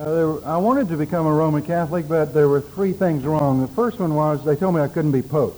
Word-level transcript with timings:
Uh, 0.00 0.04
were, 0.04 0.42
I 0.46 0.56
wanted 0.56 0.88
to 0.88 0.96
become 0.96 1.26
a 1.26 1.32
Roman 1.32 1.60
Catholic, 1.60 2.08
but 2.08 2.32
there 2.32 2.48
were 2.48 2.62
three 2.62 2.94
things 2.94 3.22
wrong. 3.24 3.60
The 3.60 3.68
first 3.68 3.98
one 3.98 4.14
was 4.14 4.42
they 4.42 4.56
told 4.56 4.74
me 4.74 4.80
I 4.80 4.88
couldn't 4.88 5.12
be 5.12 5.20
Pope. 5.20 5.54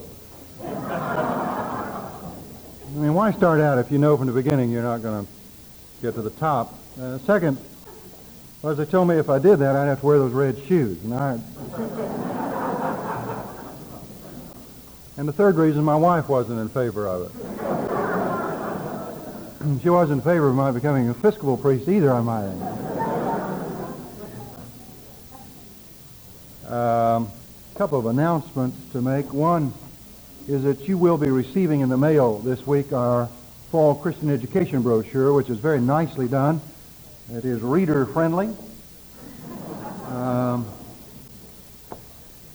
I 0.65 2.09
mean, 2.97 3.15
why 3.15 3.31
start 3.31 3.61
out 3.61 3.79
if 3.79 3.93
you 3.93 3.99
know 3.99 4.17
from 4.17 4.27
the 4.27 4.33
beginning 4.33 4.73
you're 4.73 4.83
not 4.83 5.01
going 5.01 5.25
to 5.25 5.33
get 6.03 6.17
to 6.17 6.23
the 6.23 6.31
top? 6.31 6.77
Uh, 7.01 7.19
second 7.19 7.57
was 8.63 8.79
they 8.79 8.85
told 8.85 9.07
me 9.07 9.17
if 9.17 9.31
I 9.31 9.39
did 9.39 9.61
that, 9.61 9.77
I'd 9.77 9.87
have 9.87 10.01
to 10.01 10.07
wear 10.07 10.19
those 10.19 10.33
red 10.33 10.59
shoes. 10.67 11.01
And, 11.05 11.15
I, 11.15 11.39
and 15.17 15.29
the 15.29 15.33
third 15.33 15.55
reason, 15.55 15.85
my 15.85 15.95
wife 15.95 16.29
wasn't 16.29 16.59
in 16.59 16.69
favor 16.69 17.07
of 17.07 17.31
it. 17.31 17.33
she 19.83 19.89
wasn't 19.89 20.19
in 20.19 20.25
favor 20.25 20.49
of 20.49 20.57
my 20.57 20.73
becoming 20.73 21.05
an 21.05 21.13
Episcopal 21.13 21.57
priest 21.57 21.89
either, 21.89 22.13
I 22.13 22.21
might 22.23 22.47
add. 22.47 22.92
A 26.73 26.75
um, 26.75 27.31
couple 27.75 27.99
of 27.99 28.07
announcements 28.07 28.79
to 28.93 29.03
make. 29.03 29.35
One 29.35 29.75
is 30.49 30.63
that 30.63 30.89
you 30.89 30.97
will 30.97 31.19
be 31.19 31.29
receiving 31.29 31.83
in 31.83 31.91
the 31.91 31.99
mail 31.99 32.39
this 32.39 32.67
week 32.67 32.95
our 32.95 33.27
fall 33.71 33.95
Christian 33.95 34.31
education 34.31 34.81
brochure, 34.81 35.35
which 35.35 35.51
is 35.51 35.59
very 35.59 35.83
nicely 35.83 36.29
done. 36.29 36.63
It 37.31 37.45
is 37.45 37.61
reader 37.61 38.07
friendly. 38.07 38.57
Um, 40.07 40.67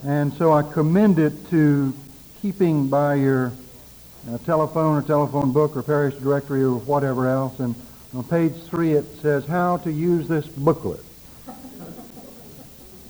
and 0.03 0.33
so 0.33 0.51
I 0.51 0.63
commend 0.63 1.19
it 1.19 1.51
to 1.51 1.93
keeping 2.41 2.87
by 2.87 3.15
your 3.15 3.51
uh, 4.27 4.39
telephone 4.39 4.97
or 4.97 5.05
telephone 5.05 5.53
book 5.53 5.77
or 5.77 5.83
parish 5.83 6.15
directory 6.15 6.63
or 6.63 6.79
whatever 6.79 7.27
else. 7.27 7.59
And 7.59 7.75
on 8.15 8.23
page 8.23 8.55
three 8.63 8.93
it 8.93 9.05
says 9.21 9.45
how 9.45 9.77
to 9.77 9.91
use 9.91 10.27
this 10.27 10.47
booklet. 10.47 11.01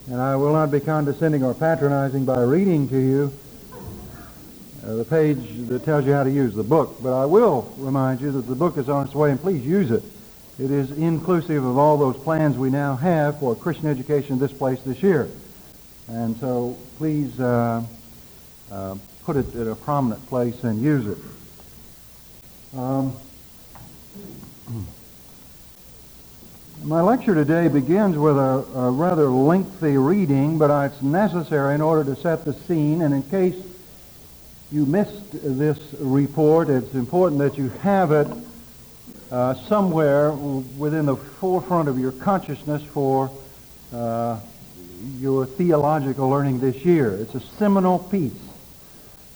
And 0.10 0.22
I 0.22 0.38
will 0.38 0.54
not 0.54 0.72
be 0.72 0.80
condescending 0.80 1.44
or 1.44 1.54
patronizing 1.54 2.24
by 2.24 2.42
reading 2.42 2.88
to 2.90 2.98
you 2.98 3.34
uh, 4.86 4.96
the 4.96 5.04
page 5.04 5.68
that 5.68 5.84
tells 5.84 6.06
you 6.06 6.14
how 6.14 6.24
to 6.24 6.32
use 6.32 6.54
the 6.56 6.64
book, 6.64 7.04
but 7.04 7.12
I 7.12 7.26
will 7.26 7.74
remind 7.78 8.22
you 8.22 8.32
that 8.32 8.44
the 8.44 8.56
book 8.56 8.78
is 8.78 8.88
on 8.88 9.06
its 9.06 9.14
way, 9.14 9.32
and 9.32 9.42
please 9.42 9.66
use 9.66 9.92
it. 9.92 10.04
It 10.60 10.72
is 10.72 10.92
inclusive 10.92 11.66
of 11.66 11.78
all 11.78 11.98
those 11.98 12.16
plans 12.16 12.58
we 12.58 12.70
now 12.70 12.96
have 12.96 13.40
for 13.40 13.54
Christian 13.54 13.88
education 13.88 14.40
this 14.40 14.54
place 14.54 14.82
this 14.84 15.04
year. 15.04 15.28
And 16.08 16.38
so 16.38 16.78
please 16.98 17.38
uh, 17.38 17.84
uh, 18.72 18.96
put 19.26 19.36
it 19.36 19.54
at 19.56 19.68
a 19.68 19.76
prominent 19.76 20.26
place 20.28 20.64
and 20.64 20.82
use 20.82 21.06
it. 21.06 21.18
Um, 22.78 23.14
My 26.84 27.02
lecture 27.02 27.34
today 27.34 27.68
begins 27.70 28.18
with 28.18 28.38
a, 28.38 28.64
a, 28.76 28.92
rather 28.92 29.28
lengthy 29.30 29.98
reading, 29.98 30.60
but 30.60 30.86
it's 30.86 31.02
necessary 31.02 31.74
in 31.74 31.82
order 31.82 32.14
to 32.14 32.22
set 32.22 32.46
the 32.46 32.54
scene. 32.54 33.02
And 33.02 33.14
in 33.16 33.24
case 33.24 33.56
you 34.72 34.86
missed 34.86 35.32
this 35.32 35.80
report, 36.00 36.70
it's 36.70 36.94
important 36.94 37.40
that 37.40 37.58
you 37.58 37.70
have 37.82 38.12
it 38.12 38.28
uh, 39.32 39.56
somewhere 39.56 40.32
within 40.32 41.08
the 41.08 41.16
forefront 41.16 41.90
of 41.90 41.98
your 41.98 42.12
consciousness 42.12 42.84
for 42.84 43.32
uh, 43.94 44.40
your 45.18 45.46
theological 45.48 46.30
learning 46.30 46.60
this 46.60 46.86
year. 46.86 47.12
It's 47.16 47.36
a 47.36 47.42
seminal 47.42 48.00
piece. 48.00 48.40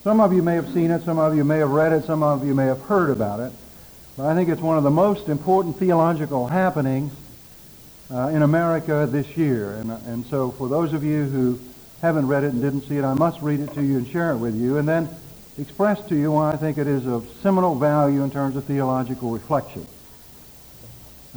Some 0.03 0.21
of 0.21 0.31
you 0.31 0.43
may 0.43 0.55
have 0.55 0.71
seen 0.73 0.91
it, 0.91 1.03
some 1.03 1.17
of 1.17 1.35
you 1.35 1.43
may 1.43 1.57
have 1.57 1.71
read 1.71 1.91
it, 1.91 2.05
some 2.05 2.21
of 2.23 2.45
you 2.45 2.53
may 2.53 2.67
have 2.67 2.81
heard 2.81 3.09
about 3.09 3.39
it. 3.39 3.51
But 4.15 4.27
I 4.27 4.35
think 4.35 4.49
it's 4.49 4.61
one 4.61 4.77
of 4.77 4.83
the 4.83 4.91
most 4.91 5.27
important 5.27 5.77
theological 5.77 6.47
happenings 6.47 7.11
uh, 8.11 8.27
in 8.27 8.41
America 8.41 9.07
this 9.09 9.37
year. 9.37 9.75
And, 9.75 9.91
and 9.91 10.25
so 10.25 10.51
for 10.51 10.67
those 10.67 10.93
of 10.93 11.03
you 11.03 11.23
who 11.25 11.59
haven't 12.01 12.27
read 12.27 12.43
it 12.43 12.53
and 12.53 12.61
didn't 12.61 12.81
see 12.83 12.97
it, 12.97 13.03
I 13.03 13.13
must 13.13 13.41
read 13.41 13.59
it 13.59 13.73
to 13.73 13.81
you 13.81 13.97
and 13.97 14.07
share 14.07 14.31
it 14.31 14.37
with 14.37 14.55
you, 14.55 14.77
and 14.77 14.87
then 14.87 15.09
express 15.57 16.01
to 16.07 16.15
you 16.15 16.31
why 16.31 16.51
I 16.51 16.57
think 16.57 16.77
it 16.77 16.87
is 16.87 17.05
of 17.05 17.29
seminal 17.41 17.75
value 17.75 18.23
in 18.23 18.31
terms 18.31 18.55
of 18.55 18.65
theological 18.65 19.31
reflection. 19.31 19.85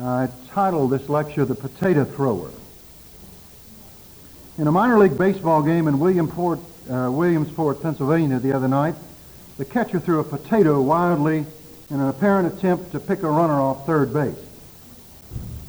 I 0.01 0.29
titled 0.49 0.91
this 0.91 1.09
lecture 1.09 1.45
The 1.45 1.55
Potato 1.55 2.05
Thrower. 2.05 2.51
In 4.59 4.67
a 4.67 4.73
minor 4.73 4.99
league 4.99 5.19
baseball 5.19 5.63
game 5.63 5.87
in 5.87 5.99
Williamsport, 6.01 6.59
uh, 6.91 7.11
Williamsport, 7.13 7.83
Pennsylvania 7.83 8.39
the 8.39 8.53
other 8.53 8.69
night, 8.69 8.95
the 9.59 9.65
catcher 9.65 10.01
threw 10.01 10.21
a 10.21 10.25
potato 10.25 10.81
wildly 10.81 11.47
in 11.91 12.01
an 12.01 12.09
apparent 12.09 12.53
attempt 12.53 12.93
to 12.93 13.01
pick 13.01 13.23
a 13.23 13.29
runner 13.29 13.61
off 13.61 13.87
third 13.87 14.13
base. 14.13 14.35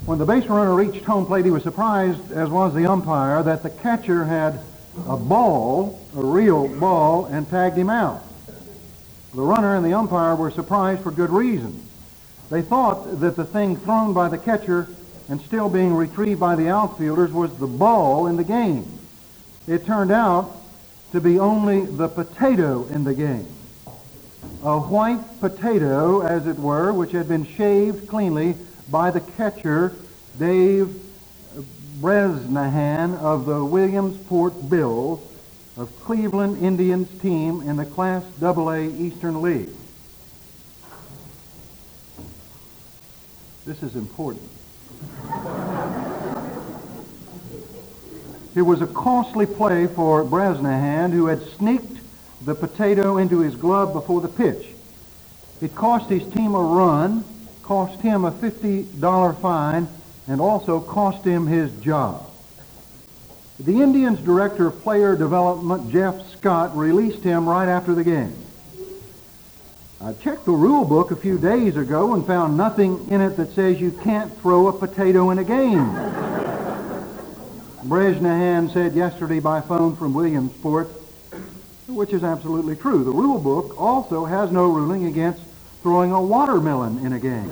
When 0.06 0.20
the 0.20 0.24
base 0.24 0.46
runner 0.46 0.72
reached 0.72 1.04
home 1.04 1.26
plate, 1.26 1.44
he 1.44 1.50
was 1.50 1.64
surprised, 1.64 2.30
as 2.30 2.48
was 2.48 2.72
the 2.72 2.86
umpire, 2.86 3.42
that 3.42 3.64
the 3.64 3.70
catcher 3.70 4.24
had 4.24 4.60
a 5.08 5.16
ball, 5.16 6.00
a 6.16 6.22
real 6.22 6.68
ball, 6.78 7.24
and 7.24 7.50
tagged 7.50 7.76
him 7.76 7.90
out. 7.90 8.22
The 9.34 9.42
runner 9.42 9.74
and 9.74 9.84
the 9.84 9.94
umpire 9.94 10.36
were 10.36 10.52
surprised 10.52 11.02
for 11.02 11.10
good 11.10 11.30
reason. 11.30 11.82
They 12.50 12.62
thought 12.62 13.20
that 13.20 13.34
the 13.34 13.44
thing 13.44 13.78
thrown 13.78 14.12
by 14.12 14.28
the 14.28 14.38
catcher 14.38 14.88
and 15.28 15.40
still 15.40 15.68
being 15.68 15.92
retrieved 15.92 16.38
by 16.38 16.54
the 16.54 16.68
outfielders 16.68 17.32
was 17.32 17.58
the 17.58 17.66
ball 17.66 18.28
in 18.28 18.36
the 18.36 18.44
game. 18.44 19.00
It 19.66 19.86
turned 19.86 20.12
out 20.12 20.56
to 21.10 21.20
be 21.20 21.40
only 21.40 21.84
the 21.84 22.06
potato 22.06 22.86
in 22.92 23.02
the 23.02 23.14
game. 23.14 23.48
A 24.62 24.78
white 24.78 25.40
potato, 25.40 26.20
as 26.20 26.46
it 26.46 26.60
were, 26.60 26.92
which 26.92 27.10
had 27.10 27.26
been 27.26 27.44
shaved 27.44 28.06
cleanly 28.06 28.54
by 28.90 29.10
the 29.10 29.20
catcher, 29.20 29.92
Dave 30.38 30.94
Bresnahan 32.00 33.14
of 33.14 33.46
the 33.46 33.64
Williamsport 33.64 34.68
Bills 34.68 35.20
of 35.76 35.90
Cleveland 36.00 36.62
Indians 36.62 37.08
team 37.20 37.62
in 37.62 37.76
the 37.76 37.84
Class 37.84 38.24
AA 38.42 38.88
Eastern 38.98 39.42
League. 39.42 39.70
This 43.64 43.82
is 43.82 43.96
important. 43.96 44.48
it 48.54 48.62
was 48.62 48.80
a 48.80 48.86
costly 48.86 49.44
play 49.44 49.86
for 49.86 50.24
Bresnahan, 50.24 51.12
who 51.12 51.26
had 51.26 51.42
sneaked 51.42 51.98
the 52.44 52.54
potato 52.54 53.18
into 53.18 53.40
his 53.40 53.54
glove 53.54 53.92
before 53.92 54.22
the 54.22 54.28
pitch. 54.28 54.68
It 55.60 55.74
cost 55.74 56.08
his 56.08 56.26
team 56.32 56.54
a 56.54 56.62
run, 56.62 57.24
cost 57.66 58.00
him 58.00 58.24
a 58.24 58.30
$50 58.30 59.40
fine, 59.40 59.88
and 60.28 60.40
also 60.40 60.80
cost 60.80 61.24
him 61.24 61.46
his 61.46 61.70
job. 61.80 62.24
The 63.58 63.82
Indians' 63.82 64.20
director 64.20 64.68
of 64.68 64.82
player 64.82 65.16
development, 65.16 65.90
Jeff 65.90 66.30
Scott, 66.30 66.76
released 66.76 67.22
him 67.22 67.48
right 67.48 67.68
after 67.68 67.94
the 67.94 68.04
game. 68.04 68.34
I 70.00 70.12
checked 70.12 70.44
the 70.44 70.52
rule 70.52 70.84
book 70.84 71.10
a 71.10 71.16
few 71.16 71.38
days 71.38 71.76
ago 71.76 72.14
and 72.14 72.26
found 72.26 72.56
nothing 72.56 73.08
in 73.08 73.20
it 73.20 73.36
that 73.36 73.52
says 73.52 73.80
you 73.80 73.90
can't 73.90 74.30
throw 74.40 74.68
a 74.68 74.72
potato 74.72 75.30
in 75.30 75.38
a 75.38 75.44
game. 75.44 75.90
Bresnahan 77.84 78.68
said 78.70 78.94
yesterday 78.94 79.40
by 79.40 79.60
phone 79.60 79.96
from 79.96 80.12
Williamsport, 80.12 80.88
which 81.88 82.12
is 82.12 82.22
absolutely 82.22 82.76
true. 82.76 83.04
The 83.04 83.10
rule 83.10 83.40
book 83.40 83.80
also 83.80 84.24
has 84.26 84.52
no 84.52 84.66
ruling 84.66 85.06
against 85.06 85.45
throwing 85.86 86.10
a 86.10 86.20
watermelon 86.20 86.98
in 87.06 87.12
a 87.12 87.18
game. 87.20 87.48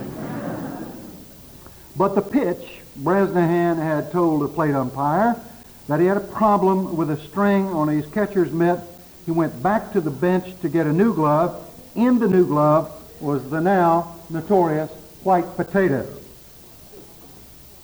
But 1.97 2.17
the 2.17 2.21
pitch, 2.21 2.81
Bresnahan 2.97 3.77
had 3.77 4.11
told 4.11 4.43
the 4.43 4.49
plate 4.49 4.75
umpire 4.75 5.37
that 5.87 6.01
he 6.01 6.07
had 6.07 6.17
a 6.17 6.21
problem 6.35 6.97
with 6.97 7.13
a 7.13 7.17
string 7.17 7.69
on 7.69 7.87
his 7.87 8.05
catcher's 8.09 8.51
mitt. 8.51 8.81
He 9.25 9.31
went 9.31 9.63
back 9.63 9.93
to 9.93 10.01
the 10.01 10.11
bench 10.11 10.47
to 10.63 10.69
get 10.69 10.85
a 10.85 10.93
new 10.93 11.15
glove. 11.15 11.65
In 11.95 12.19
the 12.19 12.27
new 12.27 12.45
glove 12.45 12.91
was 13.21 13.49
the 13.51 13.61
now 13.61 14.17
notorious 14.29 14.91
white 15.23 15.55
potato. 15.55 16.05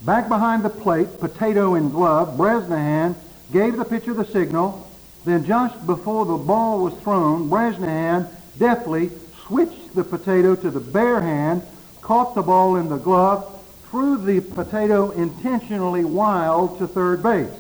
Back 0.01 0.29
behind 0.29 0.65
the 0.65 0.71
plate, 0.71 1.21
potato 1.21 1.77
in 1.77 1.91
glove, 1.91 2.37
Bresnahan 2.37 3.15
gave 3.53 3.77
the 3.77 3.85
pitcher 3.85 4.15
the 4.15 4.27
signal. 4.27 4.91
Then 5.25 5.45
just 5.45 5.87
before 5.87 6.27
the 6.27 6.39
ball 6.39 6.83
was 6.83 6.95
thrown, 6.95 7.49
Bresnahan 7.49 8.27
deftly 8.59 9.13
switched 9.47 9.80
the 9.95 10.05
potato 10.05 10.55
to 10.57 10.71
the 10.71 10.81
bare 10.81 11.21
hand, 11.21 11.63
caught 12.01 12.35
the 12.35 12.43
ball 12.43 12.77
in 12.77 12.89
the 12.89 12.97
glove, 12.97 13.61
threw 13.91 14.17
the 14.17 14.41
potato 14.41 15.11
intentionally 15.11 16.05
wild 16.05 16.79
to 16.79 16.87
third 16.87 17.23
base. 17.23 17.51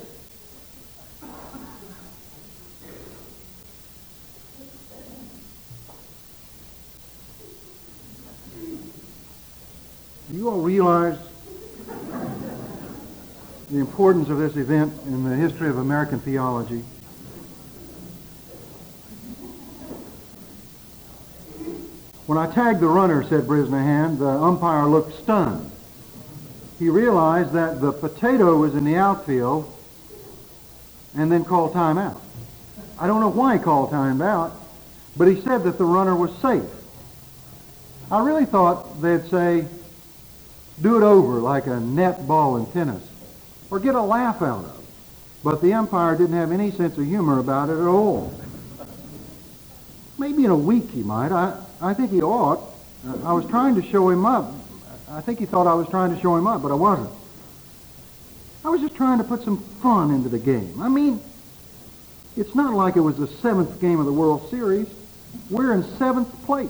Do 10.30 10.36
you 10.36 10.48
all 10.48 10.60
realize 10.60 11.18
the 13.68 13.78
importance 13.78 14.28
of 14.28 14.38
this 14.38 14.56
event 14.56 14.92
in 15.06 15.24
the 15.24 15.34
history 15.34 15.68
of 15.68 15.78
American 15.78 16.20
theology? 16.20 16.84
When 22.30 22.38
I 22.38 22.46
tagged 22.46 22.78
the 22.78 22.86
runner, 22.86 23.24
said 23.24 23.48
Bresnahan, 23.48 24.20
the 24.20 24.28
umpire 24.28 24.86
looked 24.86 25.18
stunned. 25.18 25.68
he 26.78 26.88
realized 26.88 27.54
that 27.54 27.80
the 27.80 27.90
potato 27.90 28.56
was 28.56 28.76
in 28.76 28.84
the 28.84 28.94
outfield 28.94 29.68
and 31.16 31.32
then 31.32 31.44
called 31.44 31.72
timeout. 31.72 32.20
I 33.00 33.08
don't 33.08 33.20
know 33.20 33.30
why 33.30 33.56
he 33.56 33.60
called 33.64 33.90
timeout, 33.90 34.52
but 35.16 35.26
he 35.26 35.40
said 35.40 35.64
that 35.64 35.76
the 35.76 35.84
runner 35.84 36.14
was 36.14 36.30
safe. 36.36 36.70
I 38.12 38.24
really 38.24 38.44
thought 38.44 39.02
they'd 39.02 39.28
say, 39.28 39.66
do 40.80 40.98
it 40.98 41.02
over 41.02 41.40
like 41.40 41.66
a 41.66 41.80
net 41.80 42.28
ball 42.28 42.58
in 42.58 42.66
tennis, 42.66 43.02
or 43.72 43.80
get 43.80 43.96
a 43.96 44.02
laugh 44.02 44.40
out 44.40 44.66
of 44.66 44.78
it. 44.78 44.84
But 45.42 45.62
the 45.62 45.72
umpire 45.72 46.16
didn't 46.16 46.36
have 46.36 46.52
any 46.52 46.70
sense 46.70 46.96
of 46.96 47.04
humor 47.04 47.40
about 47.40 47.70
it 47.70 47.80
at 47.80 47.88
all. 47.88 48.32
Maybe 50.16 50.44
in 50.44 50.52
a 50.52 50.56
week 50.56 50.92
he 50.92 51.02
might. 51.02 51.32
I, 51.32 51.60
I 51.82 51.94
think 51.94 52.10
he 52.10 52.20
ought. 52.22 52.62
I 53.24 53.32
was 53.32 53.46
trying 53.46 53.74
to 53.76 53.82
show 53.82 54.10
him 54.10 54.26
up. 54.26 54.52
I 55.10 55.20
think 55.20 55.38
he 55.38 55.46
thought 55.46 55.66
I 55.66 55.74
was 55.74 55.88
trying 55.88 56.14
to 56.14 56.20
show 56.20 56.36
him 56.36 56.46
up, 56.46 56.62
but 56.62 56.70
I 56.70 56.74
wasn't. 56.74 57.10
I 58.64 58.68
was 58.68 58.80
just 58.80 58.94
trying 58.94 59.18
to 59.18 59.24
put 59.24 59.42
some 59.42 59.58
fun 59.58 60.10
into 60.10 60.28
the 60.28 60.38
game. 60.38 60.80
I 60.80 60.88
mean, 60.88 61.20
it's 62.36 62.54
not 62.54 62.74
like 62.74 62.96
it 62.96 63.00
was 63.00 63.16
the 63.16 63.26
seventh 63.26 63.80
game 63.80 63.98
of 63.98 64.06
the 64.06 64.12
World 64.12 64.48
Series. 64.50 64.86
We're 65.48 65.72
in 65.72 65.82
seventh 65.96 66.30
place. 66.44 66.68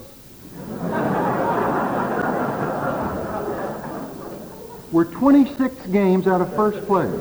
We're 4.92 5.04
26 5.04 5.86
games 5.86 6.26
out 6.26 6.40
of 6.40 6.54
first 6.54 6.86
place. 6.86 7.12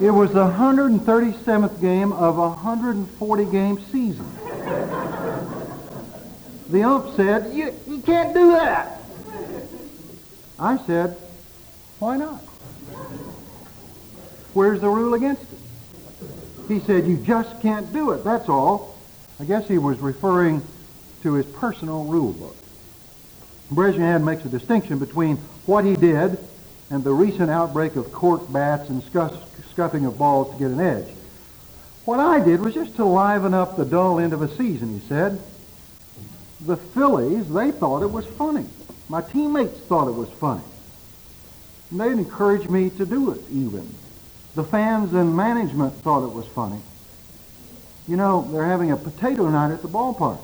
It 0.00 0.10
was 0.10 0.32
the 0.32 0.46
137th 0.46 1.80
game 1.80 2.12
of 2.12 2.38
a 2.38 2.48
140 2.50 3.44
game 3.46 3.80
season. 3.92 4.26
The 6.70 6.84
ump 6.84 7.16
said, 7.16 7.52
you, 7.52 7.74
you 7.88 8.00
can't 8.00 8.32
do 8.32 8.52
that. 8.52 9.00
I 10.58 10.76
said, 10.86 11.16
why 11.98 12.16
not? 12.16 12.40
Where's 14.54 14.80
the 14.80 14.88
rule 14.88 15.14
against 15.14 15.42
it? 15.42 15.58
He 16.68 16.78
said, 16.80 17.06
you 17.06 17.16
just 17.16 17.60
can't 17.60 17.92
do 17.92 18.12
it, 18.12 18.22
that's 18.22 18.48
all. 18.48 18.96
I 19.40 19.44
guess 19.44 19.66
he 19.66 19.78
was 19.78 19.98
referring 19.98 20.62
to 21.22 21.34
his 21.34 21.46
personal 21.46 22.04
rule 22.04 22.32
book. 22.32 22.56
Bresnahan 23.72 24.24
makes 24.24 24.44
a 24.44 24.48
distinction 24.48 24.98
between 25.00 25.38
what 25.66 25.84
he 25.84 25.96
did 25.96 26.38
and 26.90 27.02
the 27.02 27.12
recent 27.12 27.50
outbreak 27.50 27.96
of 27.96 28.12
cork 28.12 28.52
bats 28.52 28.88
and 28.88 29.02
scuffing 29.02 30.04
of 30.04 30.18
balls 30.18 30.52
to 30.52 30.58
get 30.58 30.70
an 30.70 30.80
edge. 30.80 31.08
What 32.04 32.20
I 32.20 32.38
did 32.38 32.60
was 32.60 32.74
just 32.74 32.94
to 32.96 33.04
liven 33.04 33.54
up 33.54 33.76
the 33.76 33.84
dull 33.84 34.20
end 34.20 34.32
of 34.32 34.42
a 34.42 34.48
season, 34.56 35.00
he 35.00 35.06
said. 35.08 35.40
The 36.66 36.76
Phillies, 36.76 37.52
they 37.52 37.70
thought 37.70 38.02
it 38.02 38.10
was 38.10 38.26
funny. 38.26 38.66
My 39.08 39.22
teammates 39.22 39.80
thought 39.80 40.08
it 40.08 40.14
was 40.14 40.28
funny. 40.28 40.62
And 41.90 42.00
they 42.00 42.08
encouraged 42.08 42.70
me 42.70 42.90
to 42.90 43.06
do 43.06 43.32
it 43.32 43.40
even. 43.50 43.88
The 44.54 44.64
fans 44.64 45.14
and 45.14 45.34
management 45.34 45.94
thought 45.94 46.24
it 46.24 46.32
was 46.32 46.46
funny. 46.46 46.80
You 48.06 48.16
know, 48.16 48.48
they're 48.52 48.66
having 48.66 48.90
a 48.90 48.96
potato 48.96 49.48
night 49.48 49.72
at 49.72 49.82
the 49.82 49.88
ballpark. 49.88 50.40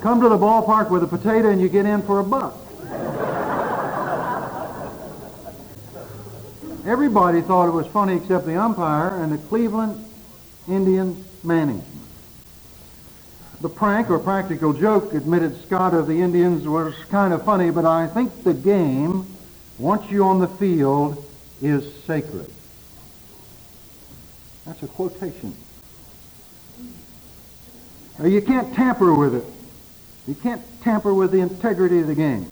Come 0.00 0.20
to 0.20 0.28
the 0.28 0.38
ballpark 0.38 0.90
with 0.90 1.02
a 1.02 1.06
potato 1.06 1.50
and 1.50 1.60
you 1.60 1.68
get 1.68 1.84
in 1.84 2.02
for 2.02 2.20
a 2.20 2.24
buck. 2.24 2.54
Everybody 6.86 7.42
thought 7.42 7.66
it 7.68 7.72
was 7.72 7.88
funny 7.88 8.16
except 8.16 8.46
the 8.46 8.54
umpire 8.54 9.20
and 9.20 9.32
the 9.32 9.38
Cleveland 9.38 10.04
Indians 10.68 11.26
management. 11.42 11.95
The 13.60 13.68
prank 13.70 14.10
or 14.10 14.18
practical 14.18 14.74
joke, 14.74 15.14
admitted 15.14 15.60
Scott 15.62 15.94
of 15.94 16.06
the 16.06 16.20
Indians, 16.20 16.68
was 16.68 16.94
kind 17.10 17.32
of 17.32 17.44
funny, 17.44 17.70
but 17.70 17.86
I 17.86 18.06
think 18.06 18.44
the 18.44 18.52
game, 18.52 19.26
once 19.78 20.10
you're 20.10 20.26
on 20.26 20.40
the 20.40 20.48
field, 20.48 21.24
is 21.62 21.94
sacred. 22.04 22.50
That's 24.66 24.82
a 24.82 24.88
quotation. 24.88 25.54
Now, 28.18 28.26
you 28.26 28.42
can't 28.42 28.74
tamper 28.74 29.14
with 29.14 29.34
it. 29.34 29.44
You 30.26 30.34
can't 30.34 30.62
tamper 30.82 31.14
with 31.14 31.32
the 31.32 31.40
integrity 31.40 32.00
of 32.00 32.08
the 32.08 32.14
game. 32.14 32.50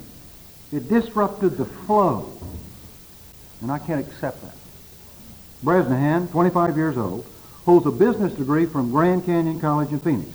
It 0.72 0.88
disrupted 0.88 1.58
the 1.58 1.64
flow. 1.64 2.32
And 3.60 3.70
I 3.70 3.78
can't 3.78 4.00
accept 4.06 4.42
that. 4.42 4.54
Bresnahan, 5.62 6.28
25 6.28 6.76
years 6.76 6.96
old, 6.96 7.26
holds 7.64 7.86
a 7.86 7.90
business 7.90 8.32
degree 8.34 8.66
from 8.66 8.90
Grand 8.90 9.24
Canyon 9.24 9.60
College 9.60 9.90
in 9.90 9.98
Phoenix. 10.00 10.30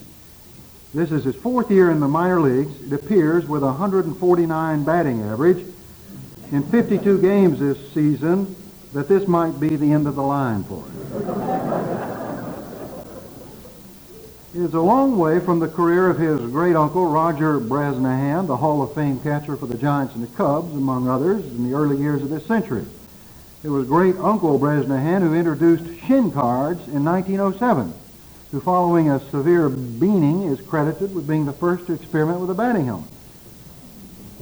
This 0.94 1.12
is 1.12 1.24
his 1.24 1.36
fourth 1.36 1.70
year 1.70 1.92
in 1.92 2.00
the 2.00 2.08
minor 2.08 2.42
leagues. 2.42 2.82
It 2.82 2.94
appears 2.94 3.48
with 3.48 3.64
a 3.64 3.68
149 3.68 4.84
batting 4.84 5.22
average 5.22 5.66
in 6.52 6.64
52 6.64 7.22
games 7.22 7.60
this 7.60 7.94
season 7.94 8.56
that 8.94 9.08
this 9.08 9.28
might 9.28 9.60
be 9.60 9.76
the 9.76 9.92
end 9.92 10.08
of 10.08 10.16
the 10.16 10.24
line 10.24 10.64
for 10.64 10.84
him 10.84 11.60
is 14.56 14.74
a 14.74 14.82
long 14.82 15.18
way 15.18 15.40
from 15.40 15.60
the 15.60 15.68
career 15.68 16.10
of 16.10 16.18
his 16.18 16.40
great 16.52 16.76
uncle 16.76 17.06
Roger 17.06 17.60
Bresnahan, 17.60 18.48
the 18.48 18.58
Hall 18.58 18.82
of 18.82 18.94
Fame 18.96 19.20
catcher 19.20 19.56
for 19.56 19.68
the 19.68 19.78
Giants 19.78 20.16
and 20.16 20.24
the 20.24 20.36
Cubs, 20.36 20.74
among 20.74 21.08
others, 21.08 21.46
in 21.46 21.70
the 21.70 21.76
early 21.76 21.98
years 21.98 22.24
of 22.24 22.30
this 22.30 22.46
century. 22.46 22.86
It 23.64 23.70
was 23.70 23.88
great 23.88 24.16
uncle 24.18 24.58
Bresnahan 24.58 25.22
who 25.22 25.36
introduced 25.36 25.84
shin 26.06 26.32
guards 26.32 26.88
in 26.88 27.06
1907, 27.06 27.94
who 28.52 28.60
following 28.60 29.10
a 29.10 29.20
severe 29.30 29.70
beaning 29.70 30.44
is 30.44 30.60
credited 30.62 31.14
with 31.14 31.28
being 31.28 31.46
the 31.46 31.54
first 31.54 31.86
to 31.88 31.94
experiment 31.94 32.40
with 32.40 32.50
a 32.50 32.54
batting 32.54 32.86
helmet. 32.86 33.10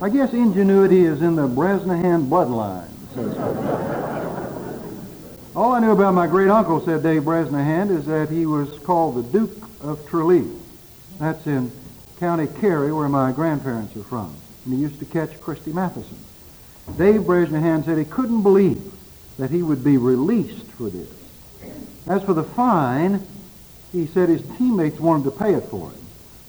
I 0.01 0.09
guess 0.09 0.31
ingenuity 0.31 1.03
is 1.03 1.21
in 1.21 1.35
the 1.35 1.47
Bresnahan 1.47 2.29
bloodline, 2.29 2.87
says. 3.13 3.35
All 5.55 5.73
I 5.73 5.79
knew 5.79 5.91
about 5.91 6.13
my 6.13 6.27
great 6.27 6.49
uncle, 6.49 6.79
said 6.85 7.01
Dave 7.01 7.25
Bresnahan, 7.25 7.89
is 7.89 8.05
that 8.05 8.29
he 8.29 8.45
was 8.45 8.77
called 8.79 9.15
the 9.15 9.23
Duke 9.23 9.57
of 9.81 10.07
Tralee. 10.07 10.47
That's 11.19 11.47
in 11.47 11.71
County 12.19 12.47
Kerry, 12.61 12.93
where 12.93 13.09
my 13.09 13.31
grandparents 13.31 13.97
are 13.97 14.03
from. 14.03 14.35
And 14.65 14.73
he 14.75 14.79
used 14.79 14.99
to 14.99 15.05
catch 15.05 15.41
Christy 15.41 15.73
Mathewson. 15.73 16.19
Dave 16.95 17.25
Bresnahan 17.25 17.83
said 17.83 17.97
he 17.97 18.05
couldn't 18.05 18.43
believe 18.43 18.93
that 19.37 19.49
he 19.49 19.63
would 19.63 19.83
be 19.83 19.97
released 19.97 20.67
for 20.67 20.89
this. 20.89 21.09
As 22.05 22.23
for 22.23 22.33
the 22.33 22.43
fine, 22.43 23.25
he 23.97 24.07
said 24.07 24.29
his 24.29 24.43
teammates 24.57 24.99
wanted 24.99 25.23
to 25.23 25.31
pay 25.31 25.53
it 25.53 25.63
for 25.65 25.89
him. 25.89 26.01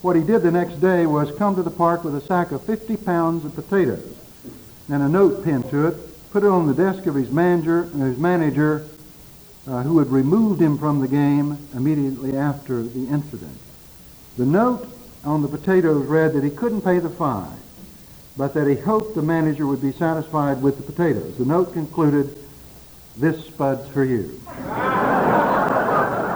What 0.02 0.16
he 0.16 0.22
did 0.22 0.42
the 0.42 0.50
next 0.50 0.80
day 0.80 1.06
was 1.06 1.36
come 1.36 1.56
to 1.56 1.62
the 1.62 1.70
park 1.70 2.04
with 2.04 2.14
a 2.14 2.20
sack 2.20 2.52
of 2.52 2.62
50 2.62 2.96
pounds 2.98 3.44
of 3.44 3.54
potatoes 3.54 4.16
and 4.88 5.02
a 5.02 5.08
note 5.08 5.44
pinned 5.44 5.68
to 5.70 5.88
it, 5.88 6.30
put 6.30 6.44
it 6.44 6.49
on 6.49 6.66
the 6.66 6.75
desk 6.75 7.06
of 7.06 7.14
his 7.14 7.30
manager, 7.30 7.84
his 7.84 8.18
manager 8.18 8.87
uh, 9.66 9.82
who 9.82 9.99
had 9.99 10.08
removed 10.08 10.61
him 10.61 10.78
from 10.78 11.00
the 11.00 11.08
game 11.08 11.58
immediately 11.75 12.37
after 12.37 12.82
the 12.82 13.08
incident. 13.08 13.58
The 14.37 14.46
note 14.46 14.88
on 15.25 15.42
the 15.42 15.49
potatoes 15.49 16.06
read 16.06 16.34
that 16.34 16.44
he 16.44 16.50
couldn't 16.50 16.82
pay 16.82 17.00
the 17.00 17.11
fine, 17.11 17.58
but 18.37 18.54
that 18.54 18.68
he 18.68 18.76
hoped 18.76 19.14
the 19.14 19.23
manager 19.23 19.66
would 19.66 19.82
be 19.82 19.92
satisfied 19.92 20.62
with 20.62 20.76
the 20.76 20.82
potatoes. 20.84 21.37
The 21.37 21.44
note 21.44 21.73
concluded, 21.73 22.38
this 23.16 23.44
spud's 23.46 23.88
for 23.88 24.04
you. 24.04 24.40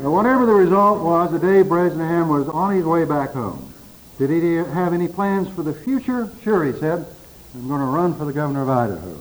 Now, 0.00 0.10
whatever 0.12 0.46
the 0.46 0.54
result 0.54 1.02
was, 1.02 1.32
the 1.32 1.40
day 1.40 1.62
Bresnahan 1.62 2.28
was 2.28 2.48
on 2.48 2.74
his 2.76 2.84
way 2.84 3.04
back 3.04 3.32
home. 3.32 3.74
Did 4.16 4.30
he 4.30 4.54
have 4.54 4.92
any 4.92 5.08
plans 5.08 5.48
for 5.48 5.64
the 5.64 5.72
future? 5.72 6.30
Sure, 6.44 6.64
he 6.64 6.72
said. 6.78 7.04
I'm 7.54 7.66
going 7.66 7.80
to 7.80 7.86
run 7.86 8.14
for 8.14 8.24
the 8.24 8.32
governor 8.32 8.62
of 8.62 8.68
Idaho. 8.68 9.16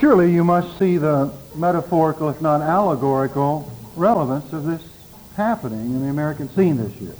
Surely 0.00 0.32
you 0.32 0.42
must 0.42 0.76
see 0.76 0.96
the 0.96 1.32
metaphorical, 1.54 2.28
if 2.30 2.40
not 2.42 2.62
allegorical, 2.62 3.70
relevance 3.94 4.52
of 4.52 4.64
this 4.64 4.82
happening 5.36 5.80
in 5.80 6.02
the 6.02 6.08
American 6.08 6.48
scene 6.48 6.76
this 6.76 6.94
year. 6.96 7.14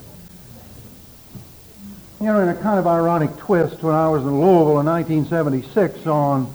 You 2.25 2.33
know, 2.33 2.41
in 2.41 2.49
a 2.49 2.55
kind 2.55 2.79
of 2.79 2.87
ironic 2.87 3.37
twist, 3.37 3.83
when 3.83 3.95
I 3.95 4.09
was 4.09 4.23
in 4.23 4.31
Louisville 4.41 4.81
in 4.81 4.87
1976 4.87 6.07
on 6.07 6.51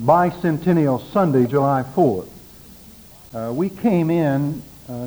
bicentennial 0.00 1.00
Sunday, 1.12 1.46
July 1.46 1.84
4th, 1.94 2.28
uh, 3.32 3.52
we 3.52 3.68
came 3.68 4.10
in 4.10 4.60
uh, 4.88 5.06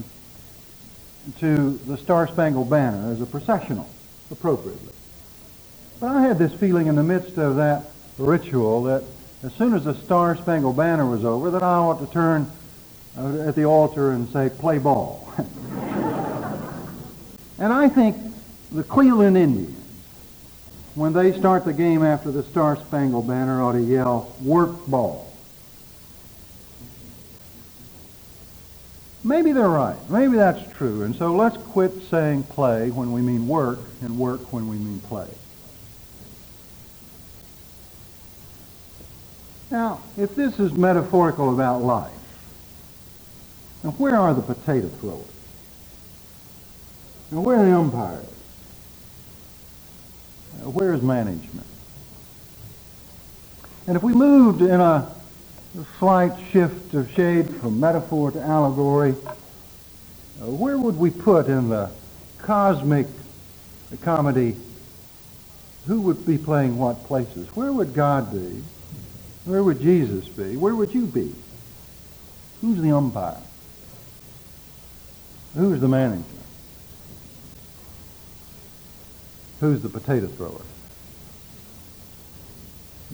to 1.39 1.72
the 1.86 1.98
Star 1.98 2.29
Spangled 2.29 2.69
Banner 2.69 3.12
as 3.12 3.19
a 3.19 3.25
processional, 3.25 3.89
appropriately. 4.31 4.93
But 6.00 6.12
I 6.12 6.22
had 6.22 6.38
this 6.38 6.53
feeling 6.53 6.88
in 6.88 6.95
the 6.95 7.03
midst 7.03 7.38
of 7.38 7.57
that 7.57 7.91
ritual 8.17 8.84
that 8.84 9.03
as 9.43 9.53
soon 9.55 9.74
as 9.74 9.84
the 9.84 9.95
Star 9.95 10.38
Spangled 10.38 10.77
Banner 10.77 11.05
was 11.05 11.25
over, 11.25 11.51
that 11.51 11.62
I 11.62 11.75
ought 11.75 12.00
to 12.00 12.07
turn 12.13 12.50
uh, 13.17 13.50
at 13.50 13.55
the 13.55 13.65
altar 13.65 14.12
and 14.12 14.29
say, 14.29 14.48
play 14.48 14.77
ball. 14.77 15.29
and 17.60 17.74
I 17.74 17.89
think 17.89 18.15
the 18.72 18.86
Cleveland 18.86 19.36
Indians 19.36 19.81
when 20.96 21.12
they 21.12 21.38
start 21.38 21.66
the 21.66 21.74
game 21.74 22.04
after 22.04 22.32
the 22.32 22.44
Star 22.44 22.78
Spangled 22.78 23.28
Banner 23.28 23.62
ought 23.62 23.74
to 23.74 23.82
yell, 23.82 24.34
work 24.42 24.88
ball. 24.88 25.32
Maybe 29.24 29.52
they're 29.52 29.68
right. 29.68 29.98
Maybe 30.10 30.38
that's 30.38 30.72
true. 30.74 31.04
And 31.04 31.16
so 31.16 31.36
let's 31.36 31.58
quit 31.58 31.92
saying 32.10 32.44
play 32.44 32.92
when 32.92 33.12
we 33.12 33.22
mean 33.22 33.48
work 33.48 33.80
and 34.02 34.18
work 34.18 34.54
when 34.54 34.70
we 34.70 34.78
mean 34.78 35.00
play. 35.02 35.28
Now, 39.72 40.00
if 40.16 40.36
this 40.36 40.60
is 40.60 40.74
metaphorical 40.74 41.54
about 41.54 41.82
life, 41.82 42.12
now 43.84 43.92
where 43.92 44.16
are 44.16 44.34
the 44.34 44.42
potato 44.42 44.88
throwers? 44.88 45.25
Now 47.32 47.42
where 47.42 47.58
are 47.58 47.66
the 47.66 47.75
umpires? 47.75 48.35
Where 50.69 50.93
is 50.93 51.01
management? 51.01 51.67
And 53.88 53.95
if 53.95 54.03
we 54.03 54.13
moved 54.13 54.62
in 54.62 54.81
a 54.81 55.12
slight 56.00 56.34
shift 56.51 56.93
of 56.93 57.12
shade 57.12 57.55
from 57.57 57.79
metaphor 57.79 58.31
to 58.31 58.41
allegory, 58.41 59.15
uh, 60.41 60.45
where 60.45 60.77
would 60.77 60.98
we 60.98 61.12
put 61.12 61.48
in 61.48 61.69
the 61.69 61.91
cosmic 62.39 63.07
comedy 64.01 64.55
who 65.88 66.01
would 66.01 66.25
be 66.25 66.38
playing 66.38 66.77
what 66.77 67.03
places? 67.05 67.48
Where 67.55 67.72
would 67.72 67.93
God 67.93 68.31
be? 68.31 68.63
Where 69.45 69.63
would 69.63 69.79
Jesus 69.79 70.27
be? 70.27 70.57
Where 70.57 70.75
would 70.75 70.93
you 70.93 71.05
be? 71.05 71.34
Who's 72.62 72.81
the 72.81 72.91
umpire? 72.91 73.38
Who's 75.55 75.79
the 75.79 75.88
manager? 75.88 76.24
Who's 79.60 79.82
the 79.82 79.90
potato 79.90 80.28
thrower? 80.28 80.62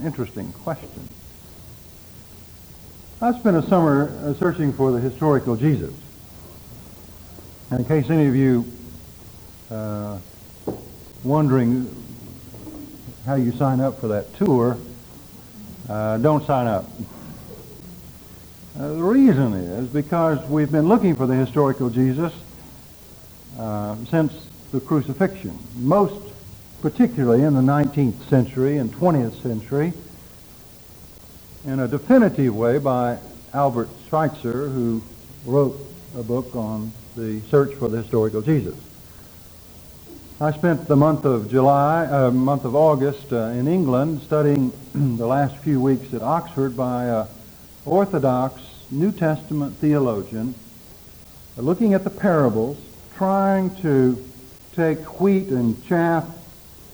Interesting 0.04 0.52
question. 0.54 1.08
I 3.22 3.38
spent 3.38 3.56
a 3.56 3.62
summer 3.62 4.10
uh, 4.24 4.34
searching 4.34 4.74
for 4.74 4.92
the 4.92 5.00
historical 5.00 5.56
Jesus. 5.56 5.94
And 7.70 7.82
in 7.82 7.86
case 7.86 8.10
any 8.10 8.26
of 8.26 8.36
you 8.36 8.66
uh, 9.70 10.18
wondering 11.24 11.94
how 13.26 13.36
you 13.36 13.52
sign 13.52 13.80
up 13.80 14.00
for 14.00 14.08
that 14.08 14.34
tour, 14.36 14.78
uh, 15.88 16.18
don't 16.18 16.44
sign 16.48 16.66
up. 16.66 16.86
Uh, 18.80 18.88
the 18.88 19.04
reason 19.04 19.54
is 19.54 19.88
because 19.90 20.44
we've 20.50 20.72
been 20.72 20.88
looking 20.88 21.16
for 21.16 21.28
the 21.28 21.36
historical 21.36 21.92
Jesus 21.92 22.34
uh, 23.60 23.96
since 24.10 24.48
the 24.72 24.80
crucifixion, 24.80 25.58
most 25.76 26.31
particularly 26.82 27.44
in 27.44 27.54
the 27.54 27.62
19th 27.62 28.28
century 28.28 28.78
and 28.78 28.92
20th 28.92 29.42
century 29.42 29.94
in 31.66 31.80
a 31.80 31.88
definitive 31.88 32.56
way 32.56 32.80
by 32.80 33.20
Albert 33.54 33.90
Schweitzer, 34.10 34.68
who 34.68 35.04
wrote 35.46 35.80
a 36.18 36.24
book 36.24 36.56
on 36.56 36.92
the 37.16 37.40
search 37.42 37.76
for 37.76 37.88
the 37.88 38.02
historical 38.02 38.42
Jesus. 38.42 38.76
I 40.40 40.52
spent 40.52 40.88
the 40.88 40.96
month 40.96 41.24
of 41.24 41.52
July, 41.52 42.06
uh, 42.08 42.32
month 42.32 42.66
of 42.66 42.76
August 42.76 43.32
uh, 43.32 43.50
in 43.50 43.68
England 43.68 44.22
studying 44.24 44.72
the 44.96 45.28
last 45.28 45.58
few 45.58 45.80
weeks 45.80 46.16
at 46.16 46.24
Oxford 46.24 46.76
by 46.76 47.06
an 47.06 47.28
Orthodox 47.86 48.60
New 48.90 49.12
Testament 49.12 49.76
theologian, 49.76 50.56
looking 51.58 51.94
at 51.94 52.04
the 52.04 52.10
parables, 52.10 52.78
trying 53.16 53.76
to 53.82 54.24
take 54.74 55.22
wheat 55.22 55.50
and 55.50 55.86
chaff 55.86 56.26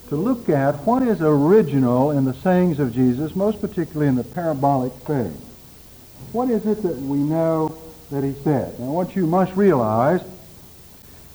to 0.10 0.16
look 0.16 0.50
at 0.50 0.76
what 0.86 1.04
is 1.04 1.22
original 1.22 2.12
in 2.12 2.26
the 2.26 2.34
sayings 2.34 2.80
of 2.80 2.94
Jesus, 2.94 3.36
most 3.36 3.60
particularly 3.60 4.08
in 4.08 4.16
the 4.16 4.24
parabolic 4.24 4.94
sayings. 5.06 5.42
What 6.32 6.50
is 6.50 6.66
it 6.66 6.82
that 6.84 6.98
we 6.98 7.18
know 7.18 7.78
that 8.12 8.24
he 8.24 8.34
said? 8.44 8.80
Now, 8.80 8.92
what 8.92 9.16
you 9.16 9.28
must 9.28 9.56
realize 9.56 10.22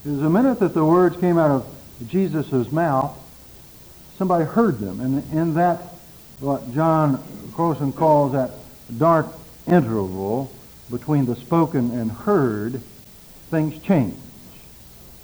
is 0.05 0.21
the 0.21 0.31
minute 0.31 0.59
that 0.61 0.75
the 0.75 0.85
words 0.85 1.17
came 1.19 1.39
out 1.39 1.51
of 1.51 2.09
Jesus' 2.09 2.73
mouth, 2.73 3.17
somebody 4.17 4.45
heard 4.45 4.79
them. 4.79 5.01
And 5.01 5.33
in 5.33 5.55
that, 5.55 5.79
what 6.41 6.73
John 6.75 7.23
Crossan 7.55 7.93
calls 7.93 8.33
that 8.33 8.51
dark 8.99 9.27
interval 9.67 10.51
between 10.91 11.27
the 11.27 11.37
spoken 11.37 11.91
and 11.93 12.11
heard, 12.11 12.81
things 13.51 13.81
change 13.83 14.17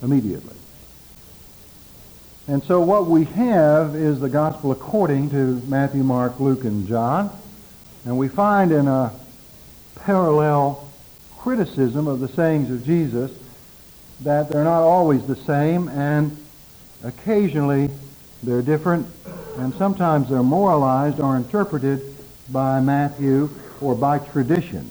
immediately. 0.03 0.58
And 2.49 2.65
so 2.65 2.81
what 2.81 3.07
we 3.07 3.25
have 3.25 3.95
is 3.95 4.21
the 4.21 4.29
gospel 4.31 4.73
according 4.73 5.29
to 5.31 5.61
Matthew, 5.67 6.03
Mark, 6.03 6.41
Luke, 6.41 6.65
and 6.65 6.89
John. 6.89 7.31
And 8.07 8.17
we 8.17 8.29
find 8.29 8.73
in 8.73 8.89
a 8.89 9.13
parallel 9.97 10.89
criticism 11.37 12.09
of 12.09 12.21
the 12.21 12.29
sayings 12.29 12.71
of 12.71 12.87
Jesus 12.87 13.31
that 14.23 14.49
they're 14.49 14.65
not 14.65 14.81
always 14.81 15.27
the 15.27 15.37
same 15.37 15.91
and 15.91 16.35
occasionally 17.05 17.91
they're 18.43 18.63
different 18.63 19.07
and 19.59 19.75
sometimes 19.75 20.31
they're 20.31 20.43
moralized 20.43 21.21
or 21.21 21.37
interpreted 21.37 22.01
by 22.51 22.81
Matthew 22.81 23.51
or 23.83 23.95
by 23.95 24.21
tradition. 24.21 24.89